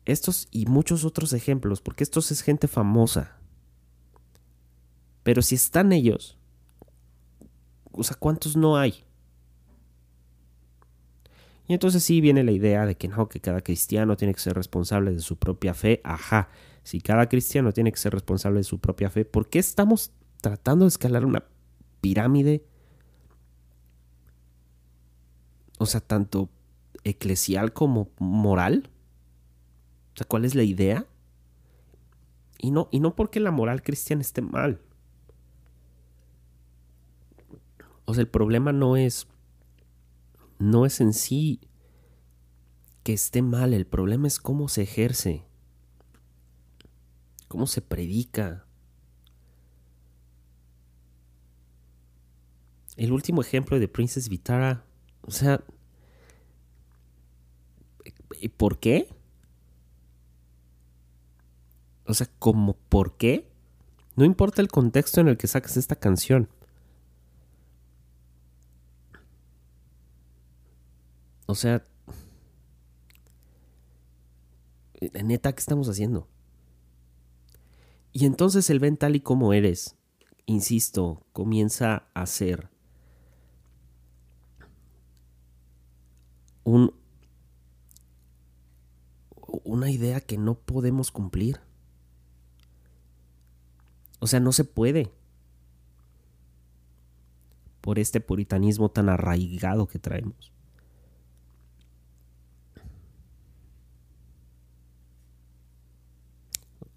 Estos 0.06 0.48
y 0.52 0.68
muchos 0.68 1.04
otros 1.04 1.34
ejemplos, 1.34 1.82
porque 1.82 2.04
estos 2.04 2.32
es 2.32 2.42
gente 2.42 2.68
famosa. 2.68 3.38
Pero 5.24 5.42
si 5.42 5.56
están 5.56 5.92
ellos, 5.92 6.38
o 7.92 8.04
sea, 8.04 8.16
¿cuántos 8.18 8.56
no 8.56 8.78
hay? 8.78 9.04
Y 11.68 11.74
entonces 11.74 12.04
sí 12.04 12.22
viene 12.22 12.44
la 12.44 12.52
idea 12.52 12.86
de 12.86 12.96
que 12.96 13.08
no, 13.08 13.28
que 13.28 13.40
cada 13.40 13.62
cristiano 13.62 14.16
tiene 14.16 14.34
que 14.34 14.40
ser 14.40 14.54
responsable 14.54 15.12
de 15.12 15.20
su 15.22 15.38
propia 15.38 15.74
fe. 15.74 16.02
Ajá, 16.04 16.50
si 16.84 17.02
cada 17.02 17.28
cristiano 17.28 17.72
tiene 17.72 17.92
que 17.92 17.98
ser 17.98 18.14
responsable 18.14 18.60
de 18.60 18.64
su 18.64 18.80
propia 18.80 19.10
fe, 19.10 19.26
¿por 19.26 19.50
qué 19.50 19.58
estamos 19.58 20.12
tratando 20.42 20.86
de 20.86 20.90
escalar 20.90 21.26
una 21.26 21.44
pirámide? 22.02 22.64
O 25.78 25.86
sea, 25.86 26.02
tanto 26.02 26.50
eclesial 27.04 27.74
como 27.74 28.10
moral. 28.20 28.90
O 30.14 30.18
sea, 30.18 30.28
¿cuál 30.28 30.46
es 30.46 30.56
la 30.56 30.64
idea? 30.64 31.06
Y 32.58 32.72
no, 32.72 32.88
y 32.92 33.00
no 33.00 33.16
porque 33.16 33.40
la 33.40 33.52
moral 33.52 33.84
cristiana 33.84 34.22
esté 34.22 34.42
mal. 34.42 34.82
O 38.06 38.14
sea, 38.14 38.22
el 38.22 38.30
problema 38.30 38.72
no 38.72 38.96
es 38.96 39.28
no 40.58 40.86
es 40.86 41.02
en 41.02 41.14
sí 41.14 41.60
que 43.04 43.14
esté 43.14 43.42
mal, 43.42 43.74
el 43.74 43.86
problema 43.86 44.28
es 44.28 44.40
cómo 44.40 44.68
se 44.68 44.84
ejerce, 44.84 45.46
cómo 47.48 47.68
se 47.68 47.82
predica. 47.82 48.66
El 52.96 53.12
último 53.12 53.42
ejemplo 53.42 53.78
de 53.78 53.88
Princess 53.88 54.30
Vitara, 54.30 54.86
o 55.28 55.32
sea, 55.32 55.62
¿y 58.40 58.50
por 58.50 58.80
qué? 58.80 59.10
O 62.06 62.14
sea, 62.14 62.30
¿cómo 62.40 62.74
por 62.90 63.18
qué? 63.18 63.50
No 64.16 64.26
importa 64.26 64.62
el 64.62 64.68
contexto 64.68 65.22
en 65.22 65.28
el 65.28 65.38
que 65.38 65.48
saques 65.48 65.78
esta 65.78 65.96
canción. 65.96 66.50
O 71.48 71.56
sea, 71.56 71.84
neta, 75.24 75.54
¿qué 75.54 75.60
estamos 75.60 75.90
haciendo? 75.90 76.28
Y 78.12 78.26
entonces 78.26 78.70
el 78.70 78.80
ven 78.80 78.98
tal 78.98 79.16
y 79.16 79.22
como 79.22 79.54
eres, 79.54 79.96
insisto, 80.46 81.26
comienza 81.34 82.08
a 82.14 82.26
ser 82.26 82.75
un, 86.65 86.93
una 89.63 89.89
idea 89.89 90.19
que 90.19 90.38
no 90.38 90.56
podemos 90.56 91.12
cumplir. 91.12 91.62
O 94.19 94.28
sea, 94.28 94.41
no 94.41 94.51
se 94.51 94.65
puede. 94.65 95.13
Por 97.80 97.99
este 97.99 98.19
puritanismo 98.19 98.89
tan 98.89 99.08
arraigado 99.08 99.88
que 99.88 99.99
traemos. 99.99 100.51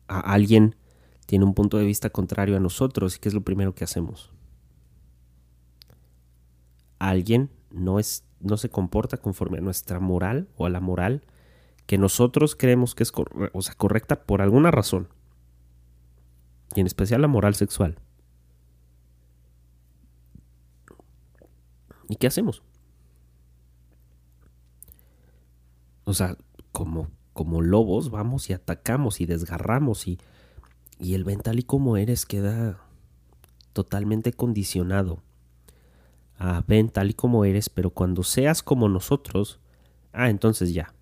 a 0.08 0.20
alguien 0.20 0.74
tiene 1.26 1.44
un 1.44 1.54
punto 1.54 1.76
de 1.76 1.84
vista 1.84 2.10
contrario 2.10 2.56
a 2.56 2.60
nosotros 2.60 3.16
y 3.16 3.18
qué 3.20 3.28
es 3.28 3.34
lo 3.34 3.42
primero 3.42 3.74
que 3.74 3.84
hacemos. 3.84 4.32
Alguien 6.98 7.50
no 7.70 7.98
es 7.98 8.24
no 8.40 8.56
se 8.56 8.68
comporta 8.68 9.16
conforme 9.16 9.58
a 9.58 9.60
nuestra 9.60 9.98
moral 9.98 10.48
o 10.56 10.66
a 10.66 10.70
la 10.70 10.80
moral 10.80 11.22
que 11.86 11.98
nosotros 11.98 12.54
creemos 12.54 12.94
que 12.94 13.02
es 13.02 13.12
o 13.52 13.62
sea, 13.62 13.74
correcta 13.74 14.24
por 14.24 14.42
alguna 14.42 14.70
razón. 14.70 15.08
Y 16.74 16.80
en 16.80 16.86
especial 16.86 17.22
la 17.22 17.28
moral 17.28 17.54
sexual. 17.54 17.98
¿Y 22.08 22.16
qué 22.16 22.26
hacemos? 22.26 22.62
O 26.04 26.14
sea, 26.14 26.36
como 26.72 27.10
como 27.38 27.62
lobos 27.62 28.10
vamos 28.10 28.50
y 28.50 28.52
atacamos 28.52 29.20
y 29.20 29.26
desgarramos 29.26 30.08
y, 30.08 30.18
y 30.98 31.14
el 31.14 31.22
ven 31.22 31.38
tal 31.38 31.60
y 31.60 31.62
como 31.62 31.96
eres 31.96 32.26
queda 32.26 32.80
totalmente 33.72 34.32
condicionado 34.32 35.22
a 36.38 36.62
ven 36.66 36.88
tal 36.88 37.10
y 37.10 37.14
como 37.14 37.44
eres, 37.44 37.68
pero 37.68 37.90
cuando 37.90 38.22
seas 38.22 38.62
como 38.62 38.88
nosotros, 38.88 39.58
ah, 40.12 40.30
entonces 40.30 40.72
ya, 40.72 40.94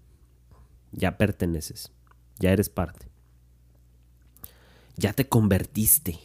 ya 0.93 1.19
perteneces, 1.19 1.93
ya 2.39 2.53
eres 2.53 2.71
parte, 2.71 3.09
ya 4.97 5.13
te 5.13 5.29
convertiste, 5.29 6.19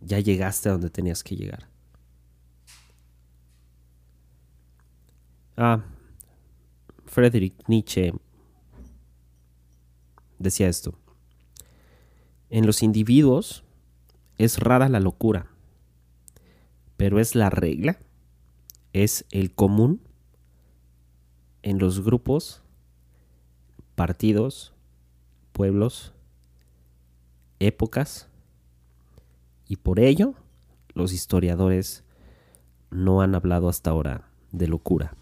ya 0.00 0.18
llegaste 0.18 0.68
a 0.68 0.72
donde 0.72 0.90
tenías 0.90 1.22
que 1.22 1.36
llegar. 1.36 1.68
Ah, 5.56 5.84
Friedrich 7.06 7.54
Nietzsche 7.66 8.12
decía 10.38 10.68
esto. 10.68 10.98
En 12.50 12.66
los 12.66 12.82
individuos 12.82 13.64
es 14.38 14.58
rara 14.58 14.88
la 14.88 15.00
locura, 15.00 15.50
pero 16.96 17.20
es 17.20 17.34
la 17.34 17.50
regla, 17.50 17.98
es 18.92 19.24
el 19.30 19.54
común 19.54 20.00
en 21.62 21.78
los 21.78 22.04
grupos, 22.04 22.62
partidos, 23.94 24.72
pueblos, 25.52 26.12
épocas, 27.58 28.28
y 29.68 29.76
por 29.76 30.00
ello 30.00 30.34
los 30.94 31.12
historiadores 31.12 32.04
no 32.90 33.20
han 33.20 33.34
hablado 33.34 33.68
hasta 33.68 33.90
ahora 33.90 34.28
de 34.52 34.68
locura. 34.68 35.14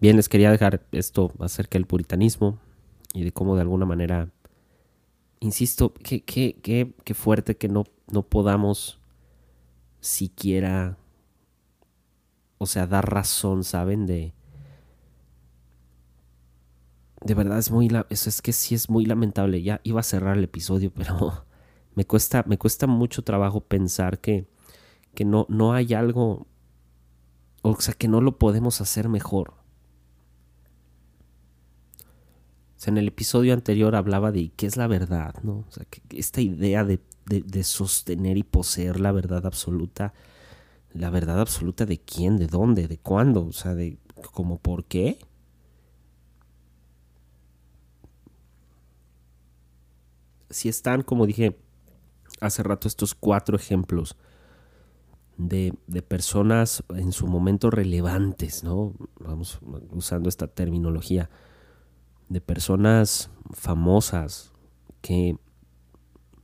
Bien, 0.00 0.16
les 0.16 0.28
quería 0.28 0.50
dejar 0.50 0.86
esto 0.92 1.32
acerca 1.40 1.78
del 1.78 1.86
puritanismo 1.86 2.58
y 3.12 3.24
de 3.24 3.32
cómo 3.32 3.54
de 3.54 3.62
alguna 3.62 3.84
manera, 3.84 4.30
insisto, 5.40 5.92
qué, 5.94 6.22
qué, 6.22 6.58
qué, 6.62 6.94
qué 7.04 7.14
fuerte 7.14 7.56
que 7.56 7.68
no, 7.68 7.84
no 8.10 8.22
podamos 8.22 9.00
siquiera, 10.00 10.98
o 12.58 12.66
sea, 12.66 12.86
dar 12.86 13.10
razón, 13.10 13.64
¿saben? 13.64 14.06
De, 14.06 14.34
de 17.22 17.34
verdad 17.34 17.58
es 17.58 17.70
muy, 17.70 17.88
eso 18.08 18.28
es 18.28 18.42
que 18.42 18.52
sí 18.52 18.74
es 18.74 18.88
muy 18.88 19.04
lamentable. 19.04 19.62
Ya 19.62 19.80
iba 19.84 20.00
a 20.00 20.04
cerrar 20.04 20.36
el 20.36 20.44
episodio, 20.44 20.92
pero 20.94 21.44
me 21.94 22.06
cuesta, 22.06 22.44
me 22.46 22.58
cuesta 22.58 22.86
mucho 22.86 23.22
trabajo 23.22 23.60
pensar 23.60 24.20
que, 24.20 24.46
que 25.14 25.24
no, 25.24 25.46
no 25.48 25.72
hay 25.72 25.94
algo, 25.94 26.46
o 27.62 27.80
sea, 27.80 27.94
que 27.94 28.08
no 28.08 28.20
lo 28.20 28.38
podemos 28.38 28.80
hacer 28.80 29.08
mejor. 29.08 29.59
En 32.88 32.98
el 32.98 33.08
episodio 33.08 33.52
anterior 33.52 33.94
hablaba 33.94 34.32
de 34.32 34.50
qué 34.56 34.66
es 34.66 34.76
la 34.76 34.86
verdad, 34.86 35.34
¿no? 35.42 35.64
O 35.68 35.70
sea, 35.70 35.84
que 35.84 36.00
esta 36.18 36.40
idea 36.40 36.84
de, 36.84 37.00
de, 37.26 37.62
sostener 37.62 38.38
y 38.38 38.42
poseer 38.42 38.98
la 38.98 39.12
verdad 39.12 39.46
absoluta, 39.46 40.14
la 40.92 41.10
verdad 41.10 41.40
absoluta 41.40 41.84
de 41.84 41.98
quién, 41.98 42.38
de 42.38 42.46
dónde, 42.46 42.88
de 42.88 42.98
cuándo, 42.98 43.46
o 43.46 43.52
sea, 43.52 43.74
de 43.74 43.98
cómo 44.32 44.58
por 44.58 44.84
qué. 44.84 45.18
Si 50.48 50.68
están, 50.68 51.02
como 51.02 51.26
dije 51.26 51.56
hace 52.40 52.62
rato, 52.62 52.88
estos 52.88 53.14
cuatro 53.14 53.56
ejemplos 53.56 54.16
de, 55.36 55.74
de 55.86 56.02
personas 56.02 56.82
en 56.96 57.12
su 57.12 57.26
momento 57.26 57.70
relevantes, 57.70 58.64
¿no? 58.64 58.94
Vamos 59.18 59.58
usando 59.92 60.30
esta 60.30 60.46
terminología 60.48 61.28
de 62.30 62.40
personas 62.40 63.28
famosas 63.52 64.52
que 65.02 65.36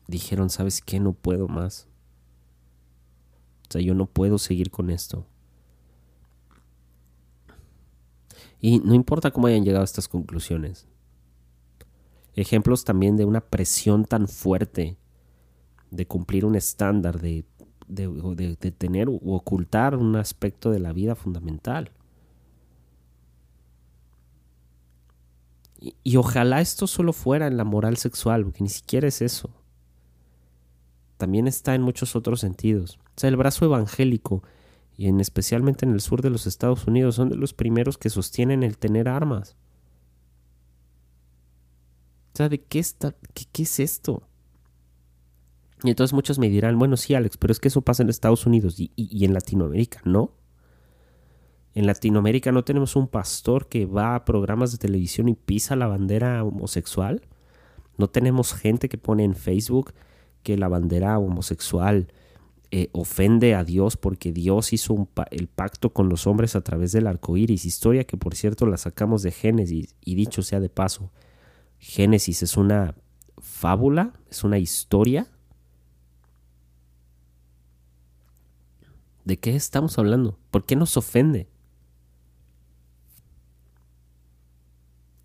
dijeron, 0.09 0.51
¿sabes 0.51 0.83
qué? 0.83 1.01
No 1.01 1.13
puedo 1.13 1.49
más. 1.49 1.87
O 3.69 3.73
sea, 3.73 3.81
yo 3.81 3.95
no 3.95 4.07
puedo 4.07 4.37
seguir 4.39 4.71
con 4.71 4.91
esto. 4.91 5.27
Y 8.61 8.81
no 8.81 8.95
importa 8.95 9.31
cómo 9.31 9.47
hayan 9.47 9.65
llegado 9.65 9.83
a 9.83 9.85
estas 9.85 10.09
conclusiones. 10.09 10.89
Ejemplos 12.35 12.85
también 12.85 13.17
de 13.17 13.25
una 13.25 13.41
presión 13.41 14.05
tan 14.05 14.27
fuerte 14.27 14.99
de 15.93 16.07
cumplir 16.07 16.45
un 16.45 16.57
estándar, 16.57 17.21
de, 17.21 17.45
de, 17.87 18.09
de 18.61 18.73
tener 18.73 19.09
u 19.09 19.21
ocultar 19.33 19.97
un 19.97 20.17
aspecto 20.17 20.73
de 20.73 20.81
la 20.81 20.93
vida 20.93 21.15
fundamental. 21.15 21.93
Y, 26.03 26.17
ojalá 26.17 26.61
esto 26.61 26.87
solo 26.87 27.13
fuera 27.13 27.47
en 27.47 27.57
la 27.57 27.65
moral 27.65 27.97
sexual, 27.97 28.45
porque 28.45 28.63
ni 28.63 28.71
siquiera 28.71 29.09
es 29.09 29.23
eso. 29.23 29.51
también 31.17 31.49
está 31.49 31.75
en 31.75 31.81
muchos 31.81 32.15
otros 32.15 32.41
sentidos. 32.41 32.99
O 33.17 33.21
sea, 33.21 33.29
el 33.29 33.37
brazo 33.37 33.65
evangélico, 33.65 34.43
y 34.99 35.07
en 35.09 35.21
especialmente 35.21 35.87
en 35.87 35.93
el 35.93 36.01
sur 36.01 36.21
de 36.21 36.29
los 36.29 36.47
Estados 36.47 36.87
Unidos, 36.87 37.15
son 37.15 37.31
de 37.31 37.37
los 37.37 37.55
primeros 37.55 37.97
que 37.97 38.11
sostienen 38.11 38.63
el 38.63 38.77
tener 38.77 39.09
armas. 39.09 39.57
O 42.35 42.37
sea, 42.37 42.51
¿de 42.51 42.61
qué, 42.63 42.79
está, 42.79 43.15
qué, 43.33 43.63
es 43.63 43.81
esto? 43.81 44.23
Y 45.83 45.89
entonces 45.89 46.13
muchos 46.13 46.39
me 46.39 46.51
dirán, 46.51 46.79
bueno, 46.79 46.99
sí, 46.99 47.15
Alex, 47.15 47.39
pero 47.39 47.53
es 47.53 47.61
que 47.61 47.69
eso 47.69 47.81
pasa 47.81 48.03
en 48.03 48.11
Estados 48.11 48.45
Unidos 48.45 48.79
y, 48.79 48.93
y 48.95 49.25
en 49.25 49.33
Latinoamérica, 49.33 50.03
¿no? 50.05 50.33
En 51.77 51.87
Latinoamérica 51.87 52.53
no 52.53 52.65
tenemos 52.65 52.97
un 52.97 53.07
pastor 53.07 53.69
que 53.69 53.85
va 53.85 54.15
a 54.15 54.25
programas 54.25 54.73
de 54.73 54.79
televisión 54.79 55.29
y 55.29 55.35
pisa 55.35 55.77
la 55.77 55.87
bandera 55.87 56.43
homosexual. 56.43 57.21
No 57.99 58.09
tenemos 58.09 58.55
gente 58.55 58.89
que 58.89 58.97
pone 58.97 59.25
en 59.25 59.35
Facebook 59.35 59.93
que 60.43 60.57
la 60.57 60.69
bandera 60.69 61.19
homosexual 61.19 62.11
eh, 62.71 62.89
ofende 62.93 63.55
a 63.55 63.63
Dios 63.63 63.99
porque 63.99 64.33
Dios 64.33 64.73
hizo 64.73 65.07
el 65.31 65.49
pacto 65.49 65.93
con 65.93 66.09
los 66.09 66.27
hombres 66.27 66.57
a 66.57 66.63
través 66.63 66.93
del 66.93 67.07
arco 67.07 67.37
iris. 67.37 67.67
Historia 67.67 68.05
que, 68.05 68.17
por 68.17 68.35
cierto, 68.35 68.65
la 68.65 68.79
sacamos 68.79 69.21
de 69.21 69.33
Génesis. 69.33 69.95
Y 70.03 70.15
dicho 70.15 70.41
sea 70.41 70.61
de 70.61 70.71
paso, 70.71 71.11
Génesis 71.79 72.43
es 72.43 72.57
una 72.57 72.95
fábula, 73.37 74.15
es 74.31 74.45
una 74.45 74.59
historia. 74.59 75.27
¿De 79.27 79.37
qué 79.37 79.55
estamos 79.55 79.99
hablando? 79.99 80.39
¿Por 80.51 80.65
qué 80.65 80.75
nos 80.75 80.97
ofende? 80.97 81.49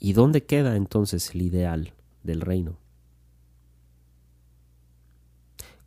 ¿Y 0.03 0.13
dónde 0.13 0.43
queda 0.43 0.75
entonces 0.75 1.35
el 1.35 1.43
ideal 1.43 1.93
del 2.23 2.41
reino? 2.41 2.79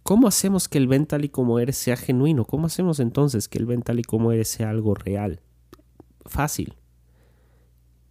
¿Cómo 0.04 0.28
hacemos 0.28 0.68
que 0.68 0.78
el 0.78 0.86
ven 0.86 1.04
tal 1.04 1.24
y 1.24 1.28
como 1.28 1.58
eres 1.58 1.76
sea 1.76 1.96
genuino? 1.96 2.44
¿Cómo 2.44 2.66
hacemos 2.68 3.00
entonces 3.00 3.48
que 3.48 3.58
el 3.58 3.66
ven 3.66 3.82
tal 3.82 3.98
y 3.98 4.04
como 4.04 4.30
eres 4.30 4.46
sea 4.46 4.70
algo 4.70 4.94
real? 4.94 5.40
Fácil. 6.26 6.76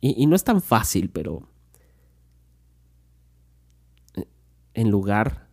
Y, 0.01 0.27
no 0.27 0.35
es 0.35 0.43
tan 0.43 0.61
fácil, 0.61 1.09
pero 1.09 1.47
en 4.73 4.91
lugar 4.91 5.47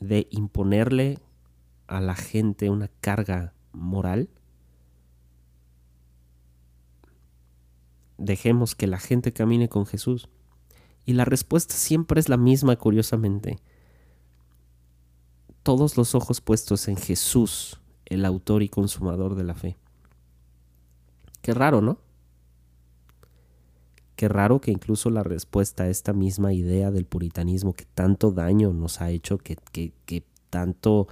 de 0.00 0.26
imponerle 0.30 1.18
a 1.86 2.00
la 2.00 2.14
gente 2.14 2.70
una 2.70 2.88
carga 3.02 3.52
moral, 3.72 4.30
dejemos 8.20 8.74
que 8.74 8.86
la 8.86 8.98
gente 8.98 9.32
camine 9.32 9.68
con 9.68 9.86
Jesús. 9.86 10.28
Y 11.04 11.14
la 11.14 11.24
respuesta 11.24 11.74
siempre 11.74 12.20
es 12.20 12.28
la 12.28 12.36
misma, 12.36 12.76
curiosamente 12.76 13.58
todos 15.62 15.96
los 15.96 16.14
ojos 16.14 16.40
puestos 16.40 16.88
en 16.88 16.96
Jesús, 16.96 17.80
el 18.06 18.24
autor 18.24 18.62
y 18.62 18.68
consumador 18.68 19.34
de 19.34 19.44
la 19.44 19.54
fe. 19.54 19.76
Qué 21.42 21.54
raro, 21.54 21.80
¿no? 21.80 21.98
Qué 24.16 24.28
raro 24.28 24.60
que 24.60 24.70
incluso 24.70 25.08
la 25.08 25.22
respuesta 25.22 25.84
a 25.84 25.88
esta 25.88 26.12
misma 26.12 26.52
idea 26.52 26.90
del 26.90 27.06
puritanismo 27.06 27.72
que 27.72 27.86
tanto 27.86 28.32
daño 28.32 28.72
nos 28.72 29.00
ha 29.00 29.10
hecho, 29.10 29.38
que, 29.38 29.56
que, 29.72 30.24
tanto 30.50 31.08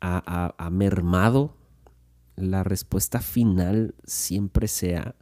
ha, 0.00 0.54
ha 0.56 0.70
mermado, 0.70 1.54
la 2.36 2.64
respuesta 2.64 3.20
final 3.20 3.94
siempre 4.04 4.68
sea 4.68 5.14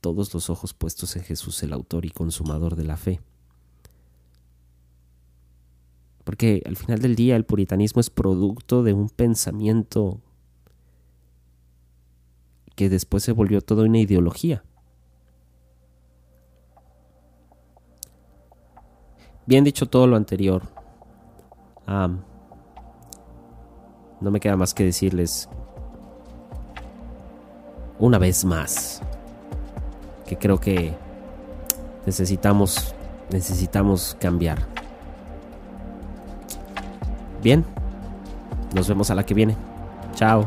todos 0.00 0.32
los 0.34 0.50
ojos 0.50 0.74
puestos 0.74 1.16
en 1.16 1.22
Jesús, 1.22 1.62
el 1.62 1.72
autor 1.72 2.04
y 2.04 2.10
consumador 2.10 2.76
de 2.76 2.84
la 2.84 2.96
fe. 2.96 3.20
Porque 6.24 6.62
al 6.66 6.76
final 6.76 7.00
del 7.00 7.16
día 7.16 7.36
el 7.36 7.44
puritanismo 7.44 8.00
es 8.00 8.10
producto 8.10 8.82
de 8.82 8.92
un 8.92 9.08
pensamiento 9.08 10.20
que 12.76 12.88
después 12.88 13.24
se 13.24 13.32
volvió 13.32 13.60
toda 13.60 13.84
una 13.84 13.98
ideología. 13.98 14.62
Bien 19.46 19.64
dicho 19.64 19.86
todo 19.86 20.06
lo 20.06 20.16
anterior, 20.16 20.62
no 24.20 24.30
me 24.30 24.40
queda 24.40 24.56
más 24.56 24.74
que 24.74 24.84
decirles 24.84 25.48
una 27.98 28.18
vez 28.18 28.44
más 28.44 29.02
que 30.28 30.36
creo 30.36 30.60
que 30.60 30.92
necesitamos 32.04 32.94
necesitamos 33.30 34.16
cambiar. 34.20 34.58
Bien, 37.42 37.64
nos 38.74 38.88
vemos 38.88 39.10
a 39.10 39.14
la 39.14 39.24
que 39.24 39.34
viene. 39.34 39.56
Chao. 40.14 40.46